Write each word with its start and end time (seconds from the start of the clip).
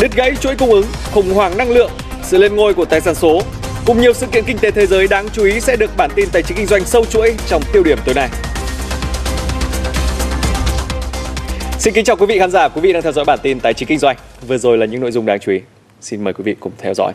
đứt 0.00 0.16
gãy 0.16 0.36
chuỗi 0.40 0.54
cung 0.56 0.70
ứng, 0.70 0.86
khủng 1.12 1.34
hoảng 1.34 1.56
năng 1.56 1.70
lượng, 1.70 1.90
sự 2.22 2.38
lên 2.38 2.56
ngôi 2.56 2.74
của 2.74 2.84
tài 2.84 3.00
sản 3.00 3.14
số 3.14 3.42
cùng 3.86 4.00
nhiều 4.00 4.12
sự 4.12 4.26
kiện 4.26 4.44
kinh 4.46 4.58
tế 4.58 4.70
thế 4.70 4.86
giới 4.86 5.08
đáng 5.08 5.28
chú 5.32 5.44
ý 5.44 5.60
sẽ 5.60 5.76
được 5.76 5.90
bản 5.96 6.10
tin 6.14 6.28
tài 6.32 6.42
chính 6.42 6.56
kinh 6.56 6.66
doanh 6.66 6.84
sâu 6.84 7.04
chuỗi 7.04 7.34
trong 7.46 7.62
tiêu 7.72 7.82
điểm 7.82 7.98
tối 8.04 8.14
nay. 8.14 8.28
Xin 11.78 11.94
kính 11.94 12.04
chào 12.04 12.16
quý 12.16 12.26
vị 12.26 12.38
khán 12.38 12.50
giả, 12.50 12.68
quý 12.68 12.80
vị 12.80 12.92
đang 12.92 13.02
theo 13.02 13.12
dõi 13.12 13.24
bản 13.24 13.38
tin 13.42 13.60
tài 13.60 13.74
chính 13.74 13.88
kinh 13.88 13.98
doanh. 13.98 14.16
Vừa 14.48 14.58
rồi 14.58 14.78
là 14.78 14.86
những 14.86 15.00
nội 15.00 15.12
dung 15.12 15.26
đáng 15.26 15.40
chú 15.40 15.52
ý. 15.52 15.60
Xin 16.00 16.24
mời 16.24 16.32
quý 16.32 16.42
vị 16.44 16.56
cùng 16.60 16.72
theo 16.78 16.94
dõi. 16.94 17.12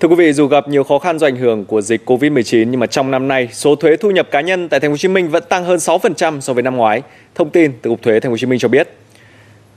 Thưa 0.00 0.08
quý 0.08 0.14
vị, 0.14 0.32
dù 0.32 0.46
gặp 0.46 0.68
nhiều 0.68 0.84
khó 0.84 0.98
khăn 0.98 1.18
do 1.18 1.26
ảnh 1.26 1.36
hưởng 1.36 1.64
của 1.64 1.80
dịch 1.80 2.10
Covid-19 2.10 2.64
nhưng 2.64 2.80
mà 2.80 2.86
trong 2.86 3.10
năm 3.10 3.28
nay, 3.28 3.48
số 3.52 3.74
thuế 3.74 3.96
thu 3.96 4.10
nhập 4.10 4.28
cá 4.30 4.40
nhân 4.40 4.68
tại 4.68 4.80
Thành 4.80 4.90
phố 4.90 4.92
Hồ 4.92 4.96
Chí 4.96 5.08
Minh 5.08 5.28
vẫn 5.28 5.42
tăng 5.48 5.64
hơn 5.64 5.78
6% 5.78 6.40
so 6.40 6.52
với 6.52 6.62
năm 6.62 6.76
ngoái. 6.76 7.02
Thông 7.34 7.50
tin 7.50 7.72
từ 7.82 7.90
Cục 7.90 8.02
Thuế 8.02 8.20
Thành 8.20 8.30
phố 8.30 8.32
Hồ 8.32 8.36
Chí 8.36 8.46
Minh 8.46 8.58
cho 8.58 8.68
biết. 8.68 8.88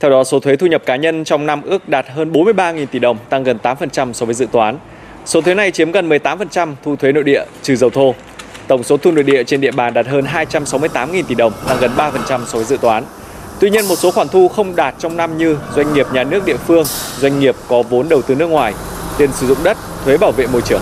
Theo 0.00 0.10
đó, 0.10 0.24
số 0.24 0.40
thuế 0.40 0.56
thu 0.56 0.66
nhập 0.66 0.82
cá 0.86 0.96
nhân 0.96 1.24
trong 1.24 1.46
năm 1.46 1.62
ước 1.62 1.88
đạt 1.88 2.06
hơn 2.08 2.32
43.000 2.32 2.86
tỷ 2.86 2.98
đồng, 2.98 3.18
tăng 3.28 3.44
gần 3.44 3.58
8% 3.62 4.12
so 4.12 4.26
với 4.26 4.34
dự 4.34 4.46
toán. 4.52 4.78
Số 5.26 5.40
thuế 5.40 5.54
này 5.54 5.70
chiếm 5.70 5.92
gần 5.92 6.08
18% 6.08 6.74
thu 6.84 6.96
thuế 6.96 7.12
nội 7.12 7.24
địa 7.24 7.44
trừ 7.62 7.76
dầu 7.76 7.90
thô. 7.90 8.14
Tổng 8.66 8.82
số 8.82 8.96
thu 8.96 9.10
nội 9.10 9.24
địa 9.24 9.44
trên 9.44 9.60
địa 9.60 9.70
bàn 9.70 9.94
đạt 9.94 10.06
hơn 10.06 10.24
268.000 10.24 11.22
tỷ 11.22 11.34
đồng, 11.34 11.52
tăng 11.68 11.76
gần 11.80 11.90
3% 11.96 12.10
so 12.26 12.58
với 12.58 12.64
dự 12.64 12.76
toán. 12.76 13.04
Tuy 13.60 13.70
nhiên, 13.70 13.88
một 13.88 13.96
số 13.96 14.10
khoản 14.10 14.28
thu 14.28 14.48
không 14.48 14.76
đạt 14.76 14.94
trong 14.98 15.16
năm 15.16 15.38
như 15.38 15.56
doanh 15.76 15.94
nghiệp 15.94 16.06
nhà 16.12 16.24
nước 16.24 16.46
địa 16.46 16.56
phương, 16.56 16.84
doanh 17.18 17.40
nghiệp 17.40 17.54
có 17.68 17.82
vốn 17.82 18.08
đầu 18.08 18.22
tư 18.22 18.34
nước 18.34 18.46
ngoài, 18.46 18.74
tiền 19.18 19.32
sử 19.32 19.46
dụng 19.46 19.58
đất, 19.62 19.76
thuế 20.04 20.16
bảo 20.16 20.32
vệ 20.32 20.46
môi 20.46 20.62
trường. 20.62 20.80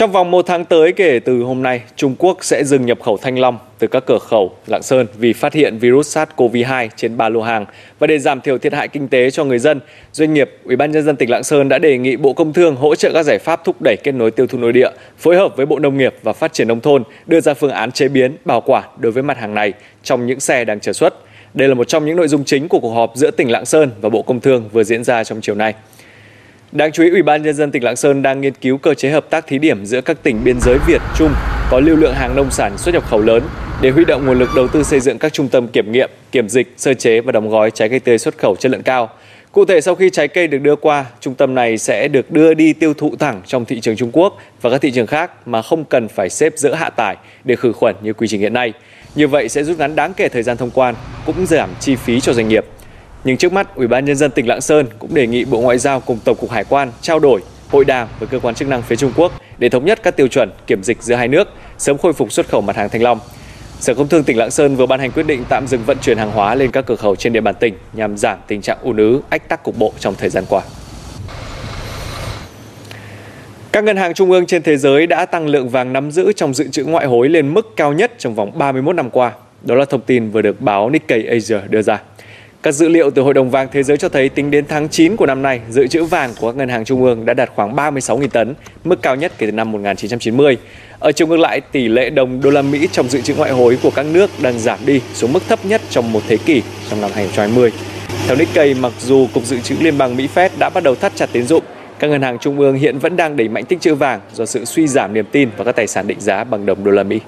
Trong 0.00 0.12
vòng 0.12 0.30
một 0.30 0.46
tháng 0.46 0.64
tới 0.64 0.92
kể 0.92 1.20
từ 1.24 1.42
hôm 1.42 1.62
nay, 1.62 1.82
Trung 1.96 2.14
Quốc 2.18 2.44
sẽ 2.44 2.64
dừng 2.64 2.86
nhập 2.86 2.98
khẩu 3.02 3.16
thanh 3.16 3.38
long 3.38 3.58
từ 3.78 3.86
các 3.86 4.02
cửa 4.06 4.18
khẩu 4.18 4.52
Lạng 4.66 4.82
Sơn 4.82 5.06
vì 5.18 5.32
phát 5.32 5.52
hiện 5.52 5.78
virus 5.78 6.18
SARS-CoV-2 6.18 6.88
trên 6.96 7.16
ba 7.16 7.28
lô 7.28 7.42
hàng 7.42 7.66
và 7.98 8.06
để 8.06 8.18
giảm 8.18 8.40
thiểu 8.40 8.58
thiệt 8.58 8.72
hại 8.72 8.88
kinh 8.88 9.08
tế 9.08 9.30
cho 9.30 9.44
người 9.44 9.58
dân, 9.58 9.80
doanh 10.12 10.34
nghiệp 10.34 10.50
Ủy 10.64 10.76
ban 10.76 10.92
nhân 10.92 11.04
dân 11.04 11.16
tỉnh 11.16 11.30
Lạng 11.30 11.44
Sơn 11.44 11.68
đã 11.68 11.78
đề 11.78 11.98
nghị 11.98 12.16
Bộ 12.16 12.32
Công 12.32 12.52
Thương 12.52 12.76
hỗ 12.76 12.94
trợ 12.94 13.10
các 13.14 13.22
giải 13.22 13.38
pháp 13.38 13.64
thúc 13.64 13.76
đẩy 13.84 13.96
kết 14.04 14.12
nối 14.12 14.30
tiêu 14.30 14.46
thụ 14.46 14.58
nội 14.58 14.72
địa, 14.72 14.90
phối 15.18 15.36
hợp 15.36 15.56
với 15.56 15.66
Bộ 15.66 15.78
Nông 15.78 15.98
nghiệp 15.98 16.14
và 16.22 16.32
Phát 16.32 16.52
triển 16.52 16.68
nông 16.68 16.80
thôn 16.80 17.02
đưa 17.26 17.40
ra 17.40 17.54
phương 17.54 17.70
án 17.70 17.92
chế 17.92 18.08
biến, 18.08 18.36
bảo 18.44 18.60
quản 18.60 18.84
đối 18.98 19.12
với 19.12 19.22
mặt 19.22 19.38
hàng 19.38 19.54
này 19.54 19.72
trong 20.02 20.26
những 20.26 20.40
xe 20.40 20.64
đang 20.64 20.80
chờ 20.80 20.92
xuất. 20.92 21.14
Đây 21.54 21.68
là 21.68 21.74
một 21.74 21.88
trong 21.88 22.06
những 22.06 22.16
nội 22.16 22.28
dung 22.28 22.44
chính 22.44 22.68
của 22.68 22.80
cuộc 22.80 22.94
họp 22.94 23.12
giữa 23.14 23.30
tỉnh 23.30 23.50
Lạng 23.50 23.66
Sơn 23.66 23.90
và 24.00 24.08
Bộ 24.08 24.22
Công 24.22 24.40
Thương 24.40 24.68
vừa 24.72 24.84
diễn 24.84 25.04
ra 25.04 25.24
trong 25.24 25.40
chiều 25.40 25.54
nay. 25.54 25.74
Đáng 26.72 26.92
chú 26.92 27.02
ý, 27.02 27.10
Ủy 27.10 27.22
ban 27.22 27.42
nhân 27.42 27.54
dân 27.54 27.70
tỉnh 27.70 27.84
Lạng 27.84 27.96
Sơn 27.96 28.22
đang 28.22 28.40
nghiên 28.40 28.54
cứu 28.54 28.78
cơ 28.78 28.94
chế 28.94 29.10
hợp 29.10 29.30
tác 29.30 29.46
thí 29.46 29.58
điểm 29.58 29.86
giữa 29.86 30.00
các 30.00 30.22
tỉnh 30.22 30.44
biên 30.44 30.60
giới 30.60 30.78
Việt 30.86 31.02
Trung 31.16 31.30
có 31.70 31.80
lưu 31.80 31.96
lượng 31.96 32.14
hàng 32.14 32.36
nông 32.36 32.50
sản 32.50 32.78
xuất 32.78 32.94
nhập 32.94 33.04
khẩu 33.06 33.22
lớn 33.22 33.42
để 33.82 33.90
huy 33.90 34.04
động 34.04 34.26
nguồn 34.26 34.38
lực 34.38 34.48
đầu 34.56 34.68
tư 34.68 34.82
xây 34.82 35.00
dựng 35.00 35.18
các 35.18 35.32
trung 35.32 35.48
tâm 35.48 35.68
kiểm 35.68 35.92
nghiệm, 35.92 36.10
kiểm 36.32 36.48
dịch, 36.48 36.74
sơ 36.76 36.94
chế 36.94 37.20
và 37.20 37.32
đóng 37.32 37.50
gói 37.50 37.70
trái 37.70 37.88
cây 37.88 38.00
tươi 38.00 38.18
xuất 38.18 38.38
khẩu 38.38 38.56
chất 38.56 38.72
lượng 38.72 38.82
cao. 38.82 39.08
Cụ 39.52 39.64
thể 39.64 39.80
sau 39.80 39.94
khi 39.94 40.10
trái 40.10 40.28
cây 40.28 40.46
được 40.46 40.58
đưa 40.58 40.76
qua, 40.76 41.04
trung 41.20 41.34
tâm 41.34 41.54
này 41.54 41.78
sẽ 41.78 42.08
được 42.08 42.30
đưa 42.30 42.54
đi 42.54 42.72
tiêu 42.72 42.94
thụ 42.94 43.16
thẳng 43.18 43.42
trong 43.46 43.64
thị 43.64 43.80
trường 43.80 43.96
Trung 43.96 44.10
Quốc 44.12 44.38
và 44.62 44.70
các 44.70 44.80
thị 44.80 44.90
trường 44.90 45.06
khác 45.06 45.48
mà 45.48 45.62
không 45.62 45.84
cần 45.84 46.08
phải 46.08 46.30
xếp 46.30 46.52
giữa 46.56 46.74
hạ 46.74 46.90
tải 46.90 47.16
để 47.44 47.56
khử 47.56 47.72
khuẩn 47.72 47.96
như 48.02 48.12
quy 48.12 48.28
trình 48.28 48.40
hiện 48.40 48.52
nay. 48.52 48.72
Như 49.14 49.28
vậy 49.28 49.48
sẽ 49.48 49.64
rút 49.64 49.78
ngắn 49.78 49.96
đáng 49.96 50.14
kể 50.14 50.28
thời 50.28 50.42
gian 50.42 50.56
thông 50.56 50.70
quan, 50.70 50.94
cũng 51.26 51.46
giảm 51.46 51.70
chi 51.80 51.96
phí 51.96 52.20
cho 52.20 52.32
doanh 52.32 52.48
nghiệp. 52.48 52.64
Nhưng 53.24 53.36
trước 53.36 53.52
mắt, 53.52 53.76
Ủy 53.76 53.86
ban 53.86 54.04
nhân 54.04 54.16
dân 54.16 54.30
tỉnh 54.30 54.48
Lạng 54.48 54.60
Sơn 54.60 54.86
cũng 54.98 55.14
đề 55.14 55.26
nghị 55.26 55.44
Bộ 55.44 55.60
Ngoại 55.60 55.78
giao 55.78 56.00
cùng 56.00 56.18
Tổng 56.24 56.36
cục 56.36 56.50
Hải 56.50 56.64
quan 56.64 56.92
trao 57.00 57.18
đổi, 57.18 57.40
hội 57.68 57.84
đàm 57.84 58.08
với 58.18 58.28
cơ 58.28 58.38
quan 58.38 58.54
chức 58.54 58.68
năng 58.68 58.82
phía 58.82 58.96
Trung 58.96 59.12
Quốc 59.16 59.32
để 59.58 59.68
thống 59.68 59.84
nhất 59.84 60.00
các 60.02 60.16
tiêu 60.16 60.28
chuẩn 60.28 60.50
kiểm 60.66 60.82
dịch 60.82 61.02
giữa 61.02 61.14
hai 61.14 61.28
nước, 61.28 61.48
sớm 61.78 61.98
khôi 61.98 62.12
phục 62.12 62.32
xuất 62.32 62.48
khẩu 62.48 62.60
mặt 62.60 62.76
hàng 62.76 62.88
thanh 62.88 63.02
long. 63.02 63.20
Sở 63.80 63.94
Công 63.94 64.08
Thương 64.08 64.24
tỉnh 64.24 64.38
Lạng 64.38 64.50
Sơn 64.50 64.76
vừa 64.76 64.86
ban 64.86 65.00
hành 65.00 65.10
quyết 65.10 65.26
định 65.26 65.44
tạm 65.48 65.66
dừng 65.66 65.84
vận 65.86 65.98
chuyển 65.98 66.18
hàng 66.18 66.30
hóa 66.30 66.54
lên 66.54 66.70
các 66.70 66.86
cửa 66.86 66.96
khẩu 66.96 67.16
trên 67.16 67.32
địa 67.32 67.40
bàn 67.40 67.54
tỉnh 67.60 67.74
nhằm 67.92 68.16
giảm 68.16 68.38
tình 68.46 68.60
trạng 68.62 68.78
ùn 68.82 68.96
ứ, 68.96 69.20
ách 69.28 69.48
tắc 69.48 69.62
cục 69.62 69.78
bộ 69.78 69.92
trong 69.98 70.14
thời 70.14 70.30
gian 70.30 70.44
qua. 70.48 70.62
Các 73.72 73.84
ngân 73.84 73.96
hàng 73.96 74.14
trung 74.14 74.30
ương 74.30 74.46
trên 74.46 74.62
thế 74.62 74.76
giới 74.76 75.06
đã 75.06 75.26
tăng 75.26 75.48
lượng 75.48 75.68
vàng 75.68 75.92
nắm 75.92 76.10
giữ 76.10 76.32
trong 76.36 76.54
dự 76.54 76.68
trữ 76.68 76.84
ngoại 76.84 77.06
hối 77.06 77.28
lên 77.28 77.54
mức 77.54 77.76
cao 77.76 77.92
nhất 77.92 78.12
trong 78.18 78.34
vòng 78.34 78.58
31 78.58 78.96
năm 78.96 79.10
qua. 79.10 79.32
Đó 79.62 79.74
là 79.74 79.84
thông 79.84 80.00
tin 80.00 80.30
vừa 80.30 80.42
được 80.42 80.60
báo 80.60 80.90
Nikkei 80.90 81.26
Asia 81.26 81.58
đưa 81.68 81.82
ra. 81.82 81.98
Các 82.62 82.72
dữ 82.72 82.88
liệu 82.88 83.10
từ 83.10 83.22
Hội 83.22 83.34
đồng 83.34 83.50
vàng 83.50 83.68
Thế 83.72 83.82
giới 83.82 83.96
cho 83.96 84.08
thấy 84.08 84.28
tính 84.28 84.50
đến 84.50 84.64
tháng 84.68 84.88
9 84.88 85.16
của 85.16 85.26
năm 85.26 85.42
nay, 85.42 85.60
dự 85.70 85.86
trữ 85.86 86.04
vàng 86.04 86.30
của 86.40 86.46
các 86.46 86.56
ngân 86.56 86.68
hàng 86.68 86.84
trung 86.84 87.04
ương 87.04 87.24
đã 87.24 87.34
đạt 87.34 87.50
khoảng 87.54 87.76
36.000 87.76 88.28
tấn, 88.28 88.54
mức 88.84 89.02
cao 89.02 89.16
nhất 89.16 89.32
kể 89.38 89.46
từ 89.46 89.52
năm 89.52 89.72
1990. 89.72 90.56
Ở 90.98 91.12
chiều 91.12 91.26
ngược 91.26 91.36
lại, 91.36 91.60
tỷ 91.60 91.88
lệ 91.88 92.10
đồng 92.10 92.40
đô 92.40 92.50
la 92.50 92.62
Mỹ 92.62 92.88
trong 92.92 93.08
dự 93.08 93.20
trữ 93.20 93.34
ngoại 93.34 93.50
hối 93.50 93.78
của 93.82 93.90
các 93.90 94.06
nước 94.06 94.30
đang 94.42 94.58
giảm 94.58 94.78
đi 94.86 95.00
xuống 95.14 95.32
mức 95.32 95.42
thấp 95.48 95.58
nhất 95.64 95.80
trong 95.90 96.12
một 96.12 96.20
thế 96.28 96.36
kỷ 96.36 96.62
trong 96.90 97.00
năm 97.00 97.10
2020. 97.14 97.72
Theo 98.26 98.36
Nikkei, 98.36 98.74
mặc 98.74 98.92
dù 99.00 99.26
Cục 99.34 99.44
Dự 99.44 99.60
trữ 99.60 99.76
Liên 99.80 99.98
bang 99.98 100.16
Mỹ 100.16 100.28
Fed 100.34 100.48
đã 100.58 100.70
bắt 100.70 100.84
đầu 100.84 100.94
thắt 100.94 101.12
chặt 101.14 101.28
tín 101.32 101.46
dụng, 101.46 101.64
các 101.98 102.06
ngân 102.06 102.22
hàng 102.22 102.38
trung 102.38 102.58
ương 102.58 102.74
hiện 102.74 102.98
vẫn 102.98 103.16
đang 103.16 103.36
đẩy 103.36 103.48
mạnh 103.48 103.64
tích 103.64 103.80
trữ 103.80 103.94
vàng 103.94 104.20
do 104.32 104.46
sự 104.46 104.64
suy 104.64 104.86
giảm 104.86 105.14
niềm 105.14 105.26
tin 105.32 105.50
vào 105.56 105.64
các 105.64 105.76
tài 105.76 105.86
sản 105.86 106.06
định 106.06 106.20
giá 106.20 106.44
bằng 106.44 106.66
đồng 106.66 106.84
đô 106.84 106.90
la 106.90 107.02
Mỹ. 107.02 107.20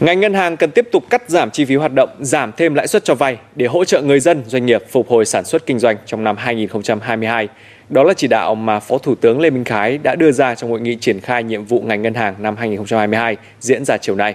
Ngành 0.00 0.20
ngân 0.20 0.34
hàng 0.34 0.56
cần 0.56 0.70
tiếp 0.70 0.88
tục 0.92 1.04
cắt 1.10 1.22
giảm 1.26 1.50
chi 1.50 1.64
phí 1.64 1.74
hoạt 1.74 1.92
động, 1.94 2.08
giảm 2.20 2.52
thêm 2.56 2.74
lãi 2.74 2.86
suất 2.86 3.04
cho 3.04 3.14
vay 3.14 3.36
để 3.56 3.66
hỗ 3.66 3.84
trợ 3.84 4.02
người 4.02 4.20
dân, 4.20 4.42
doanh 4.46 4.66
nghiệp 4.66 4.82
phục 4.90 5.08
hồi 5.08 5.24
sản 5.24 5.44
xuất 5.44 5.66
kinh 5.66 5.78
doanh 5.78 5.96
trong 6.06 6.24
năm 6.24 6.36
2022. 6.36 7.48
Đó 7.88 8.04
là 8.04 8.14
chỉ 8.14 8.26
đạo 8.26 8.54
mà 8.54 8.80
Phó 8.80 8.98
Thủ 8.98 9.14
tướng 9.14 9.40
Lê 9.40 9.50
Minh 9.50 9.64
Khái 9.64 9.98
đã 9.98 10.14
đưa 10.14 10.32
ra 10.32 10.54
trong 10.54 10.70
hội 10.70 10.80
nghị 10.80 10.96
triển 10.96 11.20
khai 11.20 11.42
nhiệm 11.42 11.64
vụ 11.64 11.80
ngành 11.80 12.02
ngân 12.02 12.14
hàng 12.14 12.34
năm 12.38 12.56
2022 12.56 13.36
diễn 13.60 13.84
ra 13.84 13.96
chiều 13.96 14.14
nay. 14.14 14.34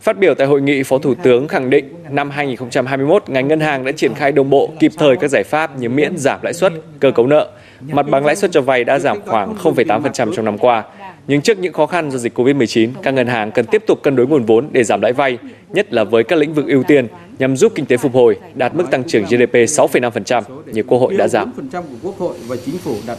Phát 0.00 0.18
biểu 0.18 0.34
tại 0.34 0.46
hội 0.46 0.62
nghị, 0.62 0.82
Phó 0.82 0.98
Thủ 0.98 1.14
tướng 1.14 1.48
khẳng 1.48 1.70
định 1.70 1.94
năm 2.10 2.30
2021, 2.30 3.24
ngành 3.28 3.48
ngân 3.48 3.60
hàng 3.60 3.84
đã 3.84 3.92
triển 3.92 4.14
khai 4.14 4.32
đồng 4.32 4.50
bộ 4.50 4.70
kịp 4.78 4.92
thời 4.98 5.16
các 5.16 5.28
giải 5.28 5.42
pháp 5.44 5.78
như 5.78 5.88
miễn 5.88 6.16
giảm 6.16 6.40
lãi 6.42 6.52
suất, 6.52 6.72
cơ 7.00 7.10
cấu 7.10 7.26
nợ. 7.26 7.50
Mặt 7.80 8.06
bằng 8.10 8.26
lãi 8.26 8.36
suất 8.36 8.52
cho 8.52 8.60
vay 8.60 8.84
đã 8.84 8.98
giảm 8.98 9.20
khoảng 9.26 9.54
0,8% 9.54 10.34
trong 10.34 10.44
năm 10.44 10.58
qua. 10.58 10.84
Nhưng 11.28 11.40
trước 11.40 11.58
những 11.58 11.72
khó 11.72 11.86
khăn 11.86 12.10
do 12.10 12.18
dịch 12.18 12.38
Covid-19, 12.38 12.90
các 13.02 13.14
ngân 13.14 13.26
hàng 13.26 13.52
cần 13.52 13.66
tiếp 13.66 13.82
tục 13.86 14.02
cân 14.02 14.16
đối 14.16 14.26
nguồn 14.26 14.44
vốn 14.44 14.68
để 14.72 14.84
giảm 14.84 15.00
lãi 15.00 15.12
vay, 15.12 15.38
nhất 15.68 15.92
là 15.92 16.04
với 16.04 16.24
các 16.24 16.38
lĩnh 16.38 16.54
vực 16.54 16.66
ưu 16.68 16.82
tiên 16.82 17.06
nhằm 17.38 17.56
giúp 17.56 17.72
kinh 17.74 17.86
tế 17.86 17.96
phục 17.96 18.14
hồi, 18.14 18.36
đạt 18.54 18.74
mức 18.74 18.84
tăng 18.90 19.04
trưởng 19.04 19.24
GDP 19.24 19.54
6,5% 19.54 20.42
như 20.66 20.82
Quốc 20.82 20.98
hội 20.98 21.14
đã 21.16 21.28
giao. 21.28 21.46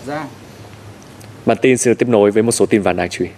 ra. 0.06 0.24
Bản 1.46 1.58
tin 1.62 1.78
sẽ 1.78 1.94
tiếp 1.94 2.08
nối 2.10 2.32
với 2.32 2.44
một 2.44 2.52
số 2.52 2.66
tin 2.66 2.82
vắn 2.82 2.96
đáng 2.96 3.10
chú 3.10 3.26
ý. 3.26 3.32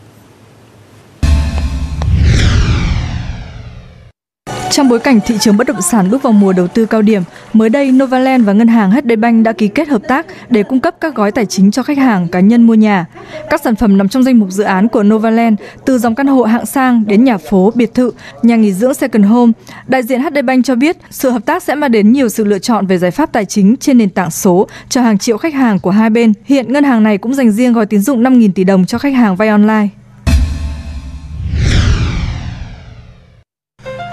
Trong 4.74 4.90
bối 4.90 5.00
cảnh 5.00 5.20
thị 5.26 5.36
trường 5.40 5.58
bất 5.58 5.68
động 5.68 5.82
sản 5.82 6.12
bước 6.12 6.22
vào 6.22 6.34
mùa 6.34 6.54
đầu 6.54 6.68
tư 6.68 6.86
cao 6.86 7.02
điểm, 7.02 7.24
mới 7.54 7.70
đây 7.70 7.92
Novaland 7.92 8.46
và 8.46 8.54
ngân 8.54 8.68
hàng 8.68 8.92
HD 8.92 9.12
Bank 9.20 9.46
đã 9.46 9.52
ký 9.52 9.68
kết 9.68 9.88
hợp 9.88 10.02
tác 10.08 10.26
để 10.50 10.64
cung 10.64 10.80
cấp 10.80 10.96
các 11.02 11.16
gói 11.16 11.32
tài 11.32 11.46
chính 11.46 11.72
cho 11.72 11.84
khách 11.84 11.98
hàng 11.98 12.28
cá 12.28 12.40
nhân 12.40 12.68
mua 12.68 12.74
nhà. 12.74 13.06
Các 13.50 13.62
sản 13.64 13.76
phẩm 13.76 13.98
nằm 13.98 14.10
trong 14.10 14.24
danh 14.24 14.40
mục 14.40 14.50
dự 14.52 14.64
án 14.64 14.88
của 14.88 15.04
Novaland, 15.04 15.60
từ 15.86 15.98
dòng 15.98 16.16
căn 16.16 16.28
hộ 16.28 16.44
hạng 16.44 16.66
sang 16.66 17.04
đến 17.08 17.24
nhà 17.24 17.38
phố, 17.38 17.72
biệt 17.76 17.94
thự, 17.94 18.12
nhà 18.42 18.56
nghỉ 18.56 18.74
dưỡng 18.74 18.94
second 18.94 19.26
home. 19.26 19.52
Đại 19.88 20.04
diện 20.04 20.22
HD 20.22 20.38
Bank 20.46 20.66
cho 20.66 20.76
biết, 20.76 20.98
sự 21.10 21.30
hợp 21.30 21.46
tác 21.46 21.64
sẽ 21.64 21.76
mang 21.76 21.92
đến 21.92 22.12
nhiều 22.12 22.30
sự 22.30 22.44
lựa 22.44 22.60
chọn 22.60 22.88
về 22.88 22.98
giải 22.98 23.12
pháp 23.12 23.32
tài 23.32 23.46
chính 23.46 23.76
trên 23.78 23.98
nền 23.98 24.10
tảng 24.10 24.32
số 24.32 24.68
cho 24.90 25.02
hàng 25.02 25.18
triệu 25.18 25.38
khách 25.38 25.54
hàng 25.54 25.80
của 25.80 25.92
hai 25.92 26.10
bên. 26.10 26.34
Hiện 26.46 26.74
ngân 26.74 26.84
hàng 26.84 27.04
này 27.04 27.18
cũng 27.18 27.34
dành 27.34 27.52
riêng 27.52 27.74
gói 27.74 27.86
tín 27.86 28.02
dụng 28.02 28.24
5.000 28.24 28.52
tỷ 28.56 28.64
đồng 28.64 28.86
cho 28.86 28.98
khách 28.98 29.14
hàng 29.14 29.36
vay 29.36 29.48
online. 29.48 29.88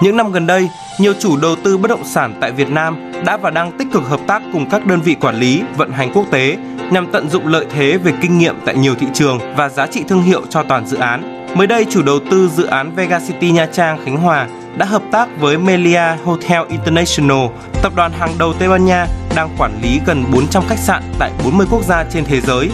Những 0.01 0.17
năm 0.17 0.31
gần 0.31 0.47
đây, 0.47 0.69
nhiều 0.99 1.13
chủ 1.19 1.37
đầu 1.37 1.55
tư 1.55 1.77
bất 1.77 1.87
động 1.87 2.05
sản 2.05 2.33
tại 2.41 2.51
Việt 2.51 2.69
Nam 2.69 3.11
đã 3.25 3.37
và 3.37 3.49
đang 3.49 3.77
tích 3.77 3.87
cực 3.93 4.03
hợp 4.03 4.19
tác 4.27 4.41
cùng 4.53 4.69
các 4.69 4.85
đơn 4.85 5.01
vị 5.01 5.15
quản 5.21 5.35
lý, 5.35 5.63
vận 5.77 5.91
hành 5.91 6.11
quốc 6.13 6.25
tế 6.31 6.57
nhằm 6.91 7.11
tận 7.11 7.29
dụng 7.29 7.47
lợi 7.47 7.65
thế 7.69 7.97
về 7.97 8.13
kinh 8.21 8.37
nghiệm 8.37 8.55
tại 8.65 8.75
nhiều 8.75 8.95
thị 8.95 9.07
trường 9.13 9.39
và 9.55 9.69
giá 9.69 9.87
trị 9.87 10.03
thương 10.07 10.21
hiệu 10.21 10.41
cho 10.49 10.63
toàn 10.63 10.87
dự 10.87 10.97
án. 10.97 11.45
Mới 11.55 11.67
đây, 11.67 11.85
chủ 11.89 12.01
đầu 12.03 12.19
tư 12.31 12.49
dự 12.55 12.65
án 12.65 12.95
Vega 12.95 13.19
City 13.19 13.51
Nha 13.51 13.65
Trang 13.65 14.05
Khánh 14.05 14.17
Hòa 14.17 14.47
đã 14.77 14.85
hợp 14.85 15.03
tác 15.11 15.29
với 15.39 15.57
Melia 15.57 16.15
Hotel 16.23 16.61
International, 16.69 17.47
tập 17.81 17.93
đoàn 17.95 18.11
hàng 18.11 18.31
đầu 18.39 18.53
Tây 18.53 18.69
Ban 18.69 18.85
Nha 18.85 19.07
đang 19.35 19.49
quản 19.57 19.81
lý 19.81 19.99
gần 20.05 20.23
400 20.33 20.63
khách 20.67 20.79
sạn 20.79 21.03
tại 21.19 21.31
40 21.43 21.67
quốc 21.71 21.83
gia 21.83 22.03
trên 22.03 22.25
thế 22.25 22.41
giới 22.41 22.69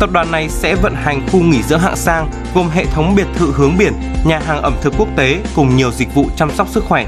Tập 0.00 0.10
đoàn 0.12 0.30
này 0.30 0.48
sẽ 0.48 0.74
vận 0.74 0.94
hành 0.94 1.26
khu 1.32 1.42
nghỉ 1.42 1.62
dưỡng 1.62 1.80
hạng 1.80 1.96
sang 1.96 2.30
gồm 2.54 2.68
hệ 2.68 2.84
thống 2.84 3.14
biệt 3.16 3.26
thự 3.34 3.52
hướng 3.54 3.78
biển, 3.78 3.92
nhà 4.26 4.38
hàng 4.38 4.62
ẩm 4.62 4.76
thực 4.82 4.94
quốc 4.98 5.08
tế 5.16 5.38
cùng 5.54 5.76
nhiều 5.76 5.90
dịch 5.90 6.14
vụ 6.14 6.26
chăm 6.36 6.50
sóc 6.50 6.68
sức 6.68 6.84
khỏe. 6.84 7.06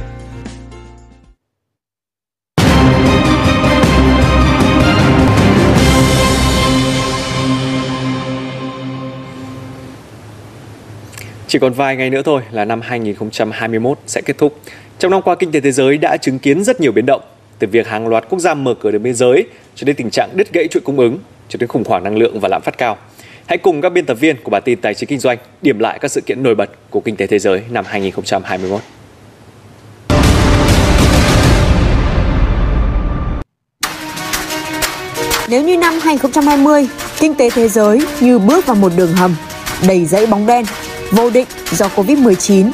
Chỉ 11.46 11.58
còn 11.58 11.72
vài 11.72 11.96
ngày 11.96 12.10
nữa 12.10 12.22
thôi 12.24 12.42
là 12.50 12.64
năm 12.64 12.80
2021 12.80 13.98
sẽ 14.06 14.20
kết 14.20 14.38
thúc. 14.38 14.58
Trong 14.98 15.10
năm 15.10 15.22
qua, 15.22 15.34
kinh 15.34 15.52
tế 15.52 15.60
thế 15.60 15.72
giới 15.72 15.98
đã 15.98 16.16
chứng 16.16 16.38
kiến 16.38 16.64
rất 16.64 16.80
nhiều 16.80 16.92
biến 16.92 17.06
động, 17.06 17.22
từ 17.58 17.66
việc 17.66 17.86
hàng 17.86 18.08
loạt 18.08 18.24
quốc 18.28 18.38
gia 18.38 18.54
mở 18.54 18.74
cửa 18.80 18.90
đường 18.90 19.02
biên 19.02 19.14
giới 19.14 19.46
cho 19.74 19.84
đến 19.84 19.96
tình 19.96 20.10
trạng 20.10 20.30
đứt 20.34 20.52
gãy 20.52 20.68
chuỗi 20.68 20.80
cung 20.80 20.98
ứng 20.98 21.18
cho 21.48 21.56
đến 21.56 21.68
khủng 21.68 21.84
hoảng 21.86 22.04
năng 22.04 22.16
lượng 22.16 22.40
và 22.40 22.48
lạm 22.48 22.62
phát 22.62 22.78
cao. 22.78 22.96
Hãy 23.46 23.58
cùng 23.58 23.80
các 23.80 23.92
biên 23.92 24.06
tập 24.06 24.14
viên 24.20 24.36
của 24.42 24.50
bản 24.50 24.62
tin 24.64 24.80
Tài 24.80 24.94
chính 24.94 25.08
Kinh 25.08 25.18
doanh 25.18 25.38
điểm 25.62 25.78
lại 25.78 25.98
các 25.98 26.10
sự 26.10 26.20
kiện 26.20 26.42
nổi 26.42 26.54
bật 26.54 26.70
của 26.90 27.00
kinh 27.00 27.16
tế 27.16 27.26
thế 27.26 27.38
giới 27.38 27.62
năm 27.70 27.84
2021. 27.88 28.80
Nếu 35.50 35.62
như 35.62 35.76
năm 35.76 35.98
2020, 36.02 36.88
kinh 37.20 37.34
tế 37.34 37.50
thế 37.50 37.68
giới 37.68 38.00
như 38.20 38.38
bước 38.38 38.66
vào 38.66 38.76
một 38.76 38.92
đường 38.96 39.12
hầm 39.12 39.36
đầy 39.88 40.04
dãy 40.04 40.26
bóng 40.26 40.46
đen, 40.46 40.64
vô 41.10 41.30
định 41.30 41.46
do 41.70 41.86
Covid-19, 41.96 42.70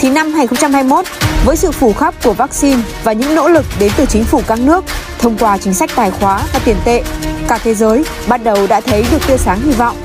thì 0.00 0.10
năm 0.10 0.32
2021, 0.32 1.04
với 1.44 1.56
sự 1.56 1.70
phủ 1.70 1.92
khắp 1.92 2.14
của 2.24 2.32
vaccine 2.32 2.82
và 3.04 3.12
những 3.12 3.34
nỗ 3.34 3.48
lực 3.48 3.64
đến 3.80 3.92
từ 3.96 4.06
chính 4.06 4.24
phủ 4.24 4.42
các 4.46 4.58
nước 4.58 4.84
thông 5.20 5.36
qua 5.38 5.58
chính 5.58 5.74
sách 5.74 5.90
tài 5.96 6.10
khóa 6.10 6.40
và 6.52 6.60
tiền 6.64 6.76
tệ, 6.84 7.02
cả 7.48 7.58
thế 7.64 7.74
giới 7.74 8.04
bắt 8.28 8.44
đầu 8.44 8.66
đã 8.66 8.80
thấy 8.80 9.04
được 9.10 9.26
tia 9.26 9.36
sáng 9.36 9.60
hy 9.60 9.72
vọng. 9.72 9.96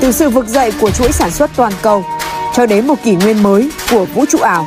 Từ 0.00 0.12
sự 0.12 0.30
vực 0.30 0.46
dậy 0.48 0.72
của 0.80 0.90
chuỗi 0.90 1.12
sản 1.12 1.30
xuất 1.30 1.50
toàn 1.56 1.72
cầu 1.82 2.04
cho 2.54 2.66
đến 2.66 2.86
một 2.86 2.94
kỷ 3.04 3.16
nguyên 3.16 3.42
mới 3.42 3.70
của 3.90 4.04
vũ 4.14 4.24
trụ 4.28 4.38
ảo. 4.38 4.66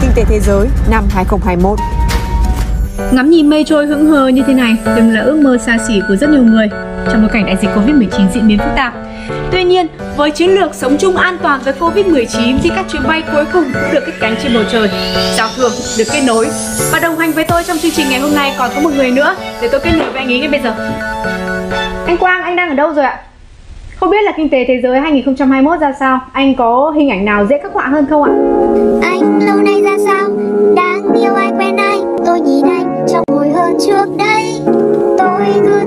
Kinh 0.00 0.10
tế 0.14 0.24
thế 0.24 0.40
giới 0.40 0.66
năm 0.90 1.04
2021 1.10 1.78
Ngắm 3.12 3.30
nhìn 3.30 3.50
mây 3.50 3.64
trôi 3.64 3.86
hững 3.86 4.06
hờ 4.06 4.28
như 4.28 4.42
thế 4.46 4.54
này 4.54 4.76
từng 4.96 5.10
là 5.10 5.20
ước 5.20 5.36
mơ 5.36 5.58
xa 5.66 5.78
xỉ 5.88 6.00
của 6.08 6.16
rất 6.16 6.30
nhiều 6.30 6.42
người 6.42 6.68
trong 7.12 7.22
bối 7.22 7.30
cảnh 7.32 7.46
đại 7.46 7.56
dịch 7.62 7.70
Covid-19 7.70 8.32
diễn 8.34 8.48
biến 8.48 8.58
phức 8.58 8.72
tạp. 8.76 8.94
Tuy 9.52 9.64
nhiên, 9.64 9.86
với 10.16 10.30
chiến 10.30 10.50
lược 10.50 10.74
sống 10.74 10.96
chung 10.98 11.16
an 11.16 11.38
toàn 11.42 11.60
với 11.64 11.74
Covid-19 11.80 12.58
thì 12.62 12.70
các 12.76 12.84
chuyến 12.92 13.02
bay 13.08 13.22
cuối 13.32 13.44
cùng 13.52 13.64
cũng 13.64 13.92
được 13.92 14.00
cất 14.06 14.14
cánh 14.20 14.34
trên 14.42 14.54
bầu 14.54 14.62
trời. 14.72 14.88
Giao 15.36 15.48
thương 15.56 15.72
được 15.98 16.04
kết 16.12 16.20
nối. 16.26 16.46
Và 16.92 16.98
đồng 16.98 17.18
hành 17.18 17.32
với 17.32 17.44
tôi 17.44 17.64
trong 17.64 17.78
chương 17.78 17.90
trình 17.90 18.06
ngày 18.10 18.20
hôm 18.20 18.34
nay 18.34 18.52
còn 18.58 18.70
có 18.74 18.80
một 18.80 18.90
người 18.96 19.10
nữa 19.10 19.34
để 19.62 19.68
tôi 19.72 19.80
kết 19.80 19.92
nối 19.98 20.10
với 20.10 20.18
anh 20.18 20.32
ấy 20.32 20.38
ngay 20.38 20.48
bây 20.48 20.60
giờ. 20.60 20.74
Anh 22.06 22.16
Quang, 22.16 22.42
anh 22.42 22.56
đang 22.56 22.68
ở 22.68 22.74
đâu 22.74 22.94
rồi 22.94 23.04
ạ? 23.04 23.20
Không 24.00 24.10
biết 24.10 24.22
là 24.24 24.32
kinh 24.36 24.48
tế 24.48 24.64
thế 24.68 24.80
giới 24.82 25.00
2021 25.00 25.80
ra 25.80 25.92
sao? 26.00 26.20
Anh 26.32 26.54
có 26.54 26.92
hình 26.96 27.10
ảnh 27.10 27.24
nào 27.24 27.46
dễ 27.50 27.58
khắc 27.62 27.72
họa 27.72 27.86
hơn 27.86 28.06
không 28.10 28.22
ạ? 28.22 28.30
Anh 29.02 29.46
lâu 29.46 29.56
nay 29.56 29.82
ra 29.84 29.96
sao? 30.06 30.28
Đang 30.76 31.02
yêu 31.22 31.34
ai 31.34 31.50
quen 31.58 31.76
ai? 31.76 31.98
Tôi 32.26 32.40
nhìn 32.40 32.64
anh 32.68 33.06
trong 33.12 33.24
hồi 33.32 33.48
hơn 33.48 33.76
trước 33.86 34.04
đây. 34.18 34.54
Tôi 35.18 35.40
cứ 35.54 35.77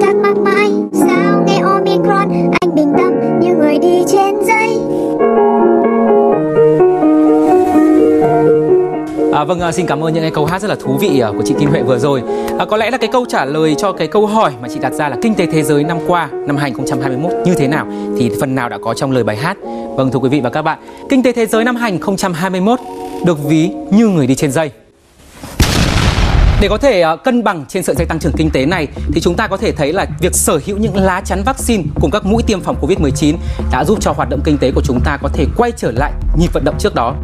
À, 9.42 9.46
vâng, 9.46 9.60
à, 9.60 9.72
xin 9.72 9.86
cảm 9.86 10.04
ơn 10.04 10.14
những 10.14 10.24
cái 10.24 10.32
câu 10.32 10.46
hát 10.46 10.62
rất 10.62 10.68
là 10.68 10.76
thú 10.76 10.98
vị 10.98 11.20
à, 11.20 11.30
của 11.38 11.44
chị 11.46 11.54
Kim 11.60 11.70
Huệ 11.70 11.82
vừa 11.82 12.00
rồi. 12.00 12.24
À, 12.60 12.66
có 12.66 12.78
lẽ 12.78 12.92
là 12.92 12.98
cái 12.98 13.10
câu 13.14 13.26
trả 13.30 13.46
lời 13.46 13.76
cho 13.78 13.92
cái 13.92 14.08
câu 14.08 14.26
hỏi 14.26 14.52
mà 14.62 14.68
chị 14.74 14.80
đặt 14.80 14.94
ra 14.94 15.10
là 15.10 15.18
kinh 15.22 15.36
tế 15.36 15.46
thế 15.46 15.64
giới 15.64 15.84
năm 15.84 15.98
qua, 16.08 16.30
năm 16.48 16.58
2021 16.58 17.32
như 17.46 17.56
thế 17.56 17.68
nào 17.68 17.88
thì 18.18 18.32
phần 18.40 18.56
nào 18.56 18.70
đã 18.70 18.78
có 18.82 18.94
trong 18.94 19.12
lời 19.12 19.24
bài 19.24 19.38
hát. 19.38 19.58
Vâng 19.96 20.12
thưa 20.12 20.20
quý 20.20 20.30
vị 20.30 20.42
và 20.42 20.50
các 20.50 20.62
bạn, 20.62 20.80
kinh 21.10 21.24
tế 21.24 21.32
thế 21.32 21.46
giới 21.46 21.64
năm 21.64 21.76
2021 21.76 22.80
được 23.26 23.44
ví 23.44 23.70
như 23.92 24.08
người 24.08 24.28
đi 24.28 24.36
trên 24.36 24.52
dây. 24.52 24.72
Để 26.62 26.68
có 26.70 26.78
thể 26.78 27.02
à, 27.02 27.16
cân 27.16 27.44
bằng 27.44 27.66
trên 27.68 27.84
sợi 27.84 27.96
dây 27.96 28.06
tăng 28.06 28.20
trưởng 28.20 28.34
kinh 28.38 28.50
tế 28.50 28.66
này 28.66 28.88
thì 29.14 29.22
chúng 29.22 29.36
ta 29.36 29.48
có 29.48 29.58
thể 29.58 29.72
thấy 29.72 29.94
là 29.94 30.06
việc 30.20 30.36
sở 30.36 30.60
hữu 30.66 30.78
những 30.78 30.98
lá 30.98 31.22
chắn 31.26 31.44
vaccine 31.46 31.84
cùng 32.02 32.12
các 32.12 32.26
mũi 32.26 32.44
tiêm 32.44 32.62
phòng 32.62 32.76
Covid-19 32.82 33.36
đã 33.72 33.84
giúp 33.86 33.98
cho 34.02 34.12
hoạt 34.12 34.30
động 34.30 34.42
kinh 34.44 34.58
tế 34.58 34.72
của 34.76 34.82
chúng 34.86 35.00
ta 35.06 35.18
có 35.22 35.30
thể 35.34 35.46
quay 35.58 35.72
trở 35.78 35.92
lại 35.92 36.12
nhịp 36.38 36.54
vận 36.54 36.64
động 36.64 36.76
trước 36.80 36.96
đó. 36.96 37.16